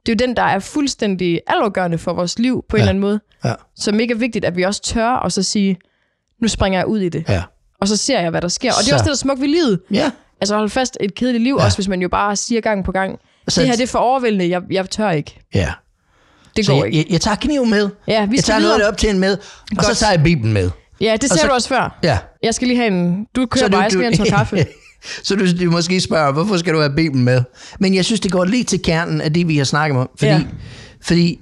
[0.07, 2.83] det er jo den, der er fuldstændig altafgørende for vores liv på en Ja.
[2.83, 3.21] eller anden måde.
[3.45, 3.53] Ja.
[3.77, 5.77] Så mega vigtigt, at vi også tør og så sige,
[6.43, 7.25] nu springer jeg ud i det.
[7.29, 7.43] Ja.
[7.81, 8.73] Og så ser jeg, hvad der sker.
[8.73, 9.81] Og det Så- er også det, der er smukt ved livet.
[9.91, 10.11] Ja.
[10.41, 11.65] Altså holde fast et kedeligt liv, ja.
[11.65, 13.99] også hvis man jo bare siger gang på gang, Så- det her det er for
[13.99, 15.41] overvældende, jeg, jeg tør ikke.
[15.55, 15.73] ja.
[16.57, 16.99] Det Så går jeg, ikke.
[16.99, 17.89] jeg, jeg tager kniven med.
[18.09, 18.79] Ja, vi jeg tager noget videre.
[18.81, 19.97] det op til en med, og så Godt.
[19.99, 20.71] tager jeg Bibelen med.
[21.01, 21.99] Ja, det sagde så- du også før.
[22.03, 22.19] Ja.
[22.43, 23.27] Jeg skal lige have en...
[23.37, 24.67] Du kører bare, jeg skal have en tår kaffe.
[25.23, 27.43] så du, du måske spørger, hvorfor skal du have Bibelen med?
[27.81, 30.11] Men jeg synes, det går lige til kernen af det, vi har snakket om.
[30.19, 30.41] Fordi, Ja.
[31.03, 31.41] fordi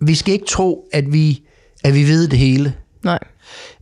[0.00, 1.40] vi skal ikke tro, at vi,
[1.84, 2.74] at vi ved det hele.
[3.04, 3.18] Nej.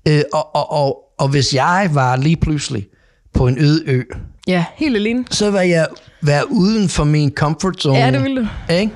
[0.09, 2.87] Øh, og, og, og, og hvis jeg var lige pludselig
[3.35, 4.03] på en øde ø,
[4.47, 5.25] Ja, helt alene.
[5.31, 5.87] så vil jeg
[6.23, 7.99] være uden for min comfort zone.
[7.99, 8.73] Ja, det vil du.
[8.73, 8.93] Ikke?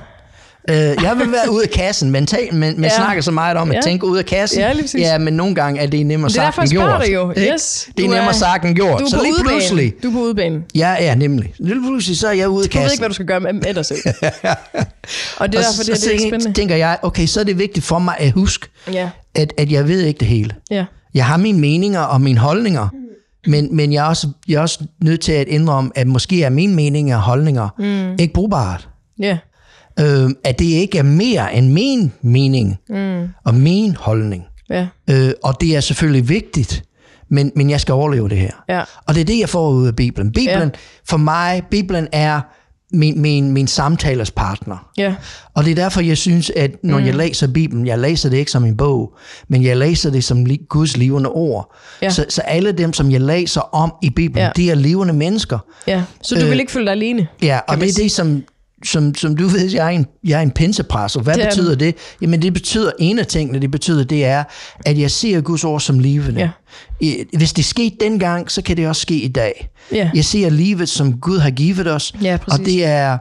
[0.69, 2.95] Øh, jeg vil være ude af kassen mentalt, men man ja.
[2.95, 3.81] Snakker så meget om at Ja.
[3.81, 4.59] tænke ud af kassen.
[4.59, 6.97] Ja, ja, men nogle gange er det nemmere Det er sagt derfor, end jeg spørger
[6.97, 7.07] gjort.
[7.07, 7.41] dig jo.
[7.45, 7.53] ikke?
[7.53, 8.99] Yes, det er nemmere er- sagt end gjort.
[8.99, 9.49] Du er så lige udebane.
[9.49, 10.61] pludselig, Du er på udebane.
[10.75, 11.53] Ja, ja, nemlig.
[11.59, 12.95] Lige pludselig, så er jeg ude af Du ved kassen.
[12.95, 13.99] ikke, hvad du skal gøre med, selv.
[14.07, 14.39] og det
[15.39, 16.53] er og derfor, det, her, det er spændende.
[16.53, 19.87] tænker jeg, okay, så er det vigtigt for mig at huske, Ja, at, at jeg
[19.87, 20.51] ved ikke det hele.
[20.71, 20.85] ja.
[21.13, 22.87] Jeg har mine meninger og mine holdninger,
[23.47, 26.49] men, men jeg, er også, jeg er også nødt til at indrømme, at måske er
[26.49, 28.15] mine meninger og holdninger mm.
[28.19, 28.89] ikke brugbart.
[29.19, 29.37] Ja,
[29.99, 33.27] Øh, at det ikke er mere end min mening mm.
[33.45, 34.43] og min holdning.
[34.69, 36.83] ja, Øh, og det er selvfølgelig vigtigt,
[37.29, 38.51] men, men jeg skal overleve det her.
[38.69, 38.83] ja.
[39.05, 40.31] Og det er det, jeg får ud af Bibelen.
[40.31, 40.79] Bibelen, ja.
[41.09, 42.41] for mig, Bibelen er
[42.93, 44.89] min, min, min samtalers partner.
[44.97, 45.15] Ja,
[45.53, 47.05] Og det er derfor, jeg synes, at når mm.
[47.05, 49.13] jeg læser Bibelen, jeg læser det ikke som en bog,
[49.47, 51.75] men jeg læser det som li- Guds levende ord.
[52.01, 52.09] Ja.
[52.09, 54.51] Så, så alle dem, som jeg læser om i Bibelen, Ja.
[54.55, 55.59] de er levende mennesker.
[55.87, 56.03] ja.
[56.21, 57.27] Så du Øh, vil ikke føle dig alene?
[57.41, 58.43] Ja, og det er det, som,
[58.85, 61.49] som, som du ved, jeg er en, jeg er en pinsepræst, og hvad Det er
[61.49, 61.95] betyder det?
[62.21, 64.43] Jamen det betyder, en af tingene, det betyder, det er,
[64.85, 66.51] at jeg ser Guds ord som levende.
[67.01, 67.23] Ja.
[67.37, 69.69] Hvis det skete dengang, så kan det også ske i dag.
[69.91, 70.09] Ja.
[70.15, 72.59] Jeg ser livet, som Gud har givet os, Ja, præcis.
[72.59, 73.17] og det er,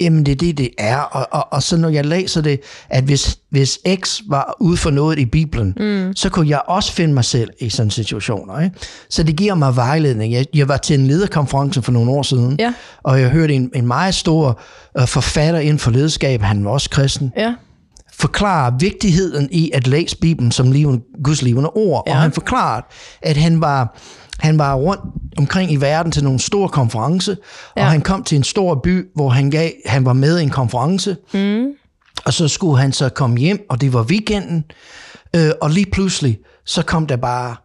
[0.00, 0.98] jamen det er det, det er.
[0.98, 4.90] Og, og, og så når jeg læser det, at hvis, hvis X var ude for
[4.90, 6.12] noget i Bibelen, mm.
[6.16, 8.60] så kunne jeg også finde mig selv i sådan situationer.
[8.60, 8.76] Ikke?
[9.10, 10.32] Så det giver mig vejledning.
[10.32, 12.72] Jeg, jeg var til en lederkonference for nogle år siden, Ja.
[13.02, 14.60] og jeg hørte en, en meget stor
[15.00, 17.54] uh, forfatter inden for lederskab, han var også kristen, Ja,
[18.12, 22.02] forklare vigtigheden i at læse Bibelen som liven, Guds levende ord.
[22.06, 22.12] Ja.
[22.12, 22.86] Og han forklarede,
[23.22, 23.98] at han var,
[24.38, 25.02] han var rundt
[25.38, 27.36] omkring i verden til nogle store konference,
[27.76, 27.82] ja.
[27.84, 30.50] Og han kom til en stor by, hvor han, gav, han var med i en
[30.50, 31.66] konference, mm.
[32.24, 34.64] og så skulle han så komme hjem, og det var weekenden,
[35.36, 37.56] øh, og lige pludselig, så kom der bare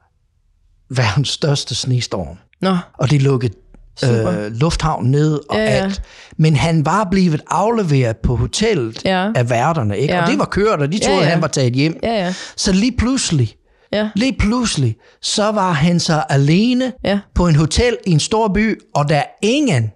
[0.89, 3.53] verdens største snestorm nå, og de lukkede
[3.99, 4.39] Super.
[4.45, 5.69] øh, lufthavnen ned og Ja, ja.
[5.69, 6.01] alt.
[6.37, 9.31] Men han var blevet afleveret på hotellet Ja.
[9.35, 10.13] af værterne, ikke?
[10.13, 10.21] Ja.
[10.21, 11.29] og det var kørt, og de troede, Ja, ja.
[11.29, 11.99] han var taget hjem.
[12.03, 13.55] ja, ja, Så lige pludselig,
[13.93, 17.19] ja, lige pludselig, så var han så alene ja.
[17.35, 19.91] på en hotel i en stor by, og der er ingen,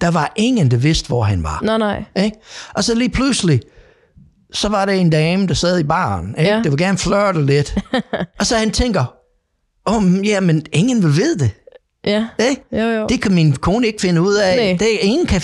[0.00, 1.60] der var ingen, der vidste, hvor han var.
[1.62, 2.04] Nå, nej.
[2.16, 2.36] Ikke?
[2.74, 3.60] Og så lige pludselig,
[4.52, 6.34] så var der en dame, der sad i baren.
[6.38, 6.50] Ikke?
[6.50, 6.56] Ja.
[6.56, 7.78] Det vil gerne flirte lidt.
[8.40, 9.14] og så han tænker,
[9.84, 11.50] oh, ja, men ingen vil vide det.
[12.04, 12.62] Ja, Ikke?
[12.72, 13.06] jo, jo.
[13.06, 14.56] Det kan min kone ikke finde ud af.
[14.56, 14.76] Nej.
[14.78, 15.40] Det, ingen kan,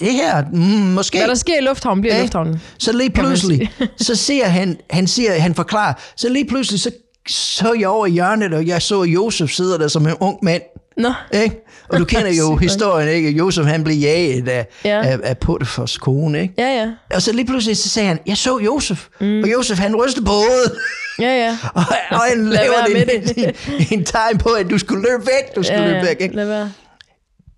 [0.00, 1.18] det her, mm, måske.
[1.18, 2.60] Hvad der sker i lufthavnen, bliver i lufthavnen.
[2.78, 6.90] Så lige pludselig, så ser han, han, siger, han forklarer, så lige pludselig, så
[7.28, 10.62] så jeg over i hjørnet, og jeg så Josef sidder der som en ung mand.
[10.96, 11.56] Nå, Ikke?
[11.88, 13.30] Og du kender jo historien, ikke?
[13.30, 15.02] Josef han blev jaget af, Ja.
[15.06, 16.42] af, af Potifars kone.
[16.42, 16.54] Ikke?
[16.58, 16.90] ja, ja.
[17.14, 19.06] Og så lige pludselig så sagde han, jeg så Josef.
[19.20, 19.42] Mm.
[19.42, 20.72] Og Josef han rystede på hovedet.
[21.18, 21.58] Ja, ja.
[21.74, 23.54] Og, og han være en, en,
[23.90, 25.54] en tegn på, at du skulle løbe væk.
[25.56, 26.16] Du skulle ja, løbe væk.
[26.20, 26.36] Ikke?
[26.36, 26.72] Lad være.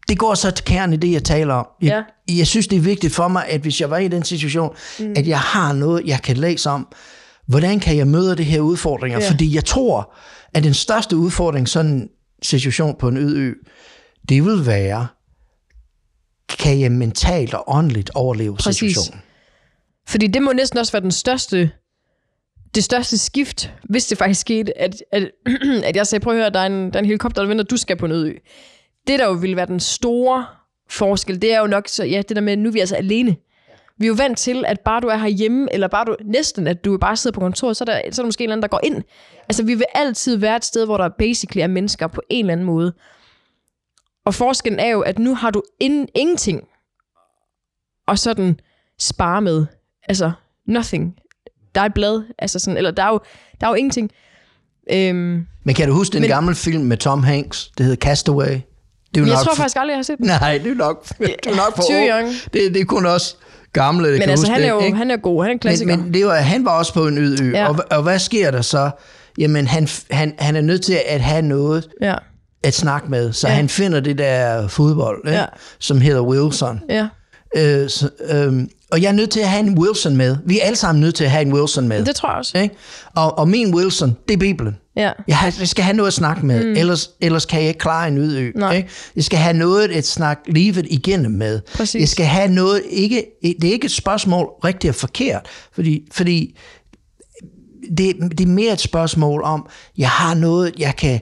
[0.08, 1.66] det går så til kernen i det, jeg taler om.
[1.82, 2.34] Jeg, Ja.
[2.34, 5.12] jeg synes, det er vigtigt for mig, at hvis jeg var i den situation, mm.
[5.16, 6.86] at jeg har noget, jeg kan læse om,
[7.46, 9.20] hvordan kan jeg møde det her udfordringer?
[9.20, 9.30] Ja.
[9.30, 10.14] Fordi jeg tror,
[10.54, 12.10] at den største udfordring, sådan en
[12.42, 13.54] situation på en øde ø,
[14.28, 15.06] det vil være,
[16.48, 18.76] kan jeg mentalt og åndeligt overleve Præcis.
[18.76, 19.22] situationen?
[20.08, 21.70] Fordi det må næsten også være den største,
[22.74, 25.30] det største skift, hvis det faktisk skete, at, at,
[25.88, 27.64] at jeg sagde, prøv at høre, der er en, der er en helikopter, der venter,
[27.64, 28.34] du skal på en øde ø.
[29.06, 30.46] Det, der jo ville være den store
[30.90, 32.94] forskel, det er jo nok, så ja, det der med, at nu er vi altså
[32.94, 33.36] alene.
[33.98, 36.84] Vi er jo vant til, at bare du er herhjemme, eller bare du næsten, at
[36.84, 38.62] du bare sidder på kontoret, så er der, så er der måske en eller anden,
[38.62, 39.02] der går ind.
[39.48, 42.52] Altså, vi vil altid være et sted, hvor der basically er mennesker på en eller
[42.52, 42.92] anden måde.
[44.26, 46.60] Og forskellen er jo, at nu har du in, ingenting
[48.06, 48.60] og sådan
[49.00, 49.66] spare med.
[50.08, 50.32] Altså,
[50.68, 51.14] nothing.
[51.74, 53.20] Der er et blad, altså sådan, eller der er jo,
[53.60, 54.10] der er jo ingenting.
[54.92, 58.46] Øhm, Men kan du huske en Men- gammel film med Tom Hanks, det hedder Castaway?
[58.46, 60.26] Det er jeg nok tror for- faktisk aldrig, jeg har set den.
[60.26, 62.08] Nej, det er nok, det er nok for Too ung.
[62.08, 62.28] young.
[62.52, 63.36] Det, det er kun også
[63.74, 64.98] gamle, der Men kan altså, han er det, jo ikke?
[64.98, 65.44] han er god.
[65.44, 65.96] Han er klassiker.
[65.96, 67.68] Men, men det var, han var også på en øde ø, Ja.
[67.68, 68.90] og, og hvad sker der så?
[69.38, 72.14] Jamen, han, han, han er nødt til at have noget ja,
[72.64, 73.54] at snakke med, så Ja.
[73.54, 75.38] han finder det der fodbold, ikke?
[75.38, 75.44] Ja.
[75.80, 76.80] som hedder Wilson.
[76.88, 77.06] ja.
[77.56, 80.36] Øh, så, øhm, og jeg er nødt til at have en Wilson med.
[80.46, 82.04] Vi er alle sammen nødt til at have en Wilson med.
[82.04, 82.58] Det tror jeg også.
[82.58, 82.74] Ikke?
[83.14, 84.76] Og, og min Wilson, det er Bibelen.
[84.96, 85.12] Ja.
[85.28, 86.76] Jeg, har, jeg skal have noget at snakke med, mm.
[86.76, 88.52] ellers, ellers kan jeg ikke klare en ydø.
[88.54, 88.76] Nej.
[88.76, 88.88] Ikke?
[89.16, 91.60] Jeg skal have noget at snakke livet igennem med.
[91.74, 92.00] Præcis.
[92.00, 96.58] Jeg skal have noget, ikke, det er ikke et spørgsmål rigtigt og forkert, fordi, fordi
[97.98, 99.68] det, det er mere et spørgsmål om,
[99.98, 101.20] jeg har noget, jeg kan,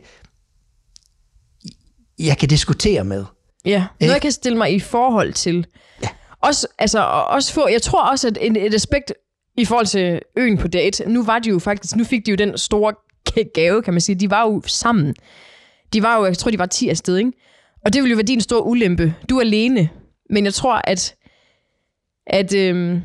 [2.19, 3.25] jeg kan diskutere med.
[3.65, 4.13] Ja, noget Ikke?
[4.13, 5.67] jeg kan stille mig i forhold til.
[6.43, 9.13] Også, altså, også få, jeg tror også, at en, et aspekt
[9.57, 12.37] i forhold til øen på date, nu var de jo faktisk, nu fik de jo
[12.37, 12.95] den store
[13.55, 14.17] gave, kan man sige.
[14.17, 15.15] De var jo sammen.
[15.93, 17.33] De var jo, jeg tror, de var 10 afsted, ikke?
[17.85, 19.15] Og det ville jo være din store ulempe.
[19.29, 19.91] Du er alene.
[20.31, 21.15] Men jeg tror, at,
[22.27, 23.03] at øhm,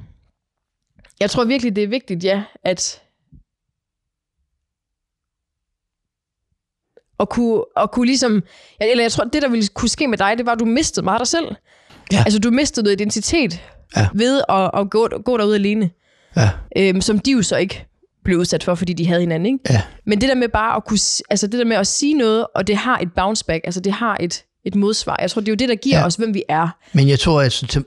[1.19, 3.01] jeg tror virkelig, det er vigtigt, ja, at
[7.19, 8.43] at kunne, at kunne ligesom,
[8.81, 11.03] eller jeg tror, det der ville kunne ske med dig, det var, at du mistede
[11.03, 11.55] meget af dig selv.
[12.11, 12.17] Ja.
[12.25, 13.61] Altså, du mistede noget identitet
[13.97, 14.07] Ja.
[14.13, 15.89] ved at, at gå, gå derude alene,
[16.37, 17.85] Ja, øhm, som de jo så ikke
[18.23, 19.59] blev udsat for, fordi de havde hinanden, ikke?
[19.69, 19.81] ja.
[20.05, 20.99] Men det der med bare at kunne,
[21.29, 23.93] altså det der med at sige noget, og det har et bounce back, altså det
[23.93, 25.17] har et, et modsvar.
[25.21, 26.01] Jeg tror, det er jo det, der giver ja.
[26.01, 26.05] Ja.
[26.05, 26.67] os, hvem vi er.
[26.93, 27.85] Men jeg tror, at som,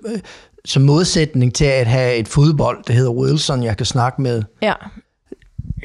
[0.64, 4.72] som modsætning til at have et fodbold, der hedder Wilson, jeg kan snakke med, Ja,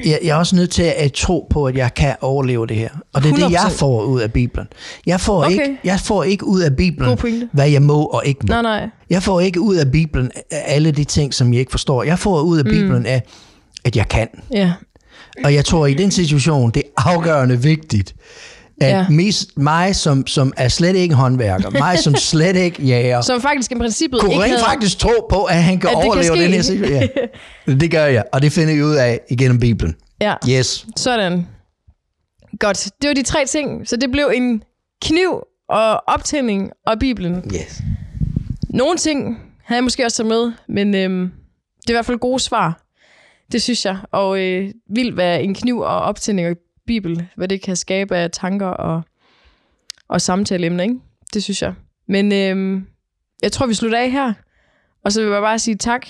[0.04, 2.88] jeg, jeg er også nødt til at tro på, at jeg kan overleve det her.
[3.12, 3.78] Og det er det, jeg 100%.
[3.78, 4.66] får ud af Bibelen.
[5.06, 5.50] Jeg får, Okay.
[5.52, 7.18] ikke, jeg får ikke ud af Bibelen,
[7.52, 8.52] hvad jeg må og ikke må.
[8.52, 8.88] nej, nej.
[9.10, 12.02] Jeg får ikke ud af Bibelen alle de ting, som jeg ikke forstår.
[12.02, 13.06] Jeg får ud af Bibelen Mm.
[13.06, 13.22] af,
[13.84, 14.28] at jeg kan.
[14.52, 14.72] Ja,
[15.44, 18.14] Og jeg tror, i den situation, det er afgørende vigtigt,
[18.80, 19.06] at Ja.
[19.08, 23.72] mis, mig, som, som er slet ikke håndværker, mig, som slet ikke jager, som faktisk
[23.72, 24.64] i princippet kunne ikke rent havde...
[24.64, 26.44] faktisk tro på, at han kan At det kan overleve ske.
[26.44, 27.08] den her situation.
[27.66, 27.72] Ja.
[27.74, 29.94] Det gør jeg, og det finder jeg ud af igennem Bibelen.
[30.20, 30.86] Ja, Yes.
[30.96, 31.46] sådan.
[32.60, 32.88] Godt.
[33.02, 33.88] Det var de tre ting.
[33.88, 34.62] Så det blev en
[35.02, 37.50] kniv og optænding og Bibelen.
[37.54, 37.80] yes.
[38.70, 41.20] Nogle ting havde jeg måske også taget med, men øhm,
[41.82, 42.82] det er i hvert fald gode svar.
[43.52, 43.96] Det synes jeg.
[44.12, 46.56] Og øh, vildt hvad en kniv og optænding og
[46.86, 49.02] Bibel, hvad det kan skabe af tanker og,
[50.08, 50.96] og samtaleemner, ikke?
[51.34, 51.74] Det synes jeg.
[52.08, 52.86] Men øhm,
[53.42, 54.32] jeg tror, vi slutter af her.
[55.04, 56.06] Og så vil jeg bare sige tak,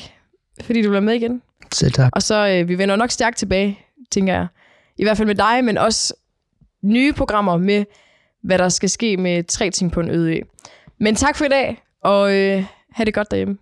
[0.62, 1.42] fordi du var med igen.
[1.72, 2.10] Selv tak.
[2.12, 3.78] Og så øh, vi vender nok stærkt tilbage,
[4.10, 4.46] tænker jeg.
[4.98, 6.14] I hvert fald med dig, men også
[6.82, 7.84] nye programmer med,
[8.42, 10.40] hvad der skal ske med tre ting på en øde ø.
[10.98, 13.58] Men tak for i dag, og øh, have det godt derhjemme.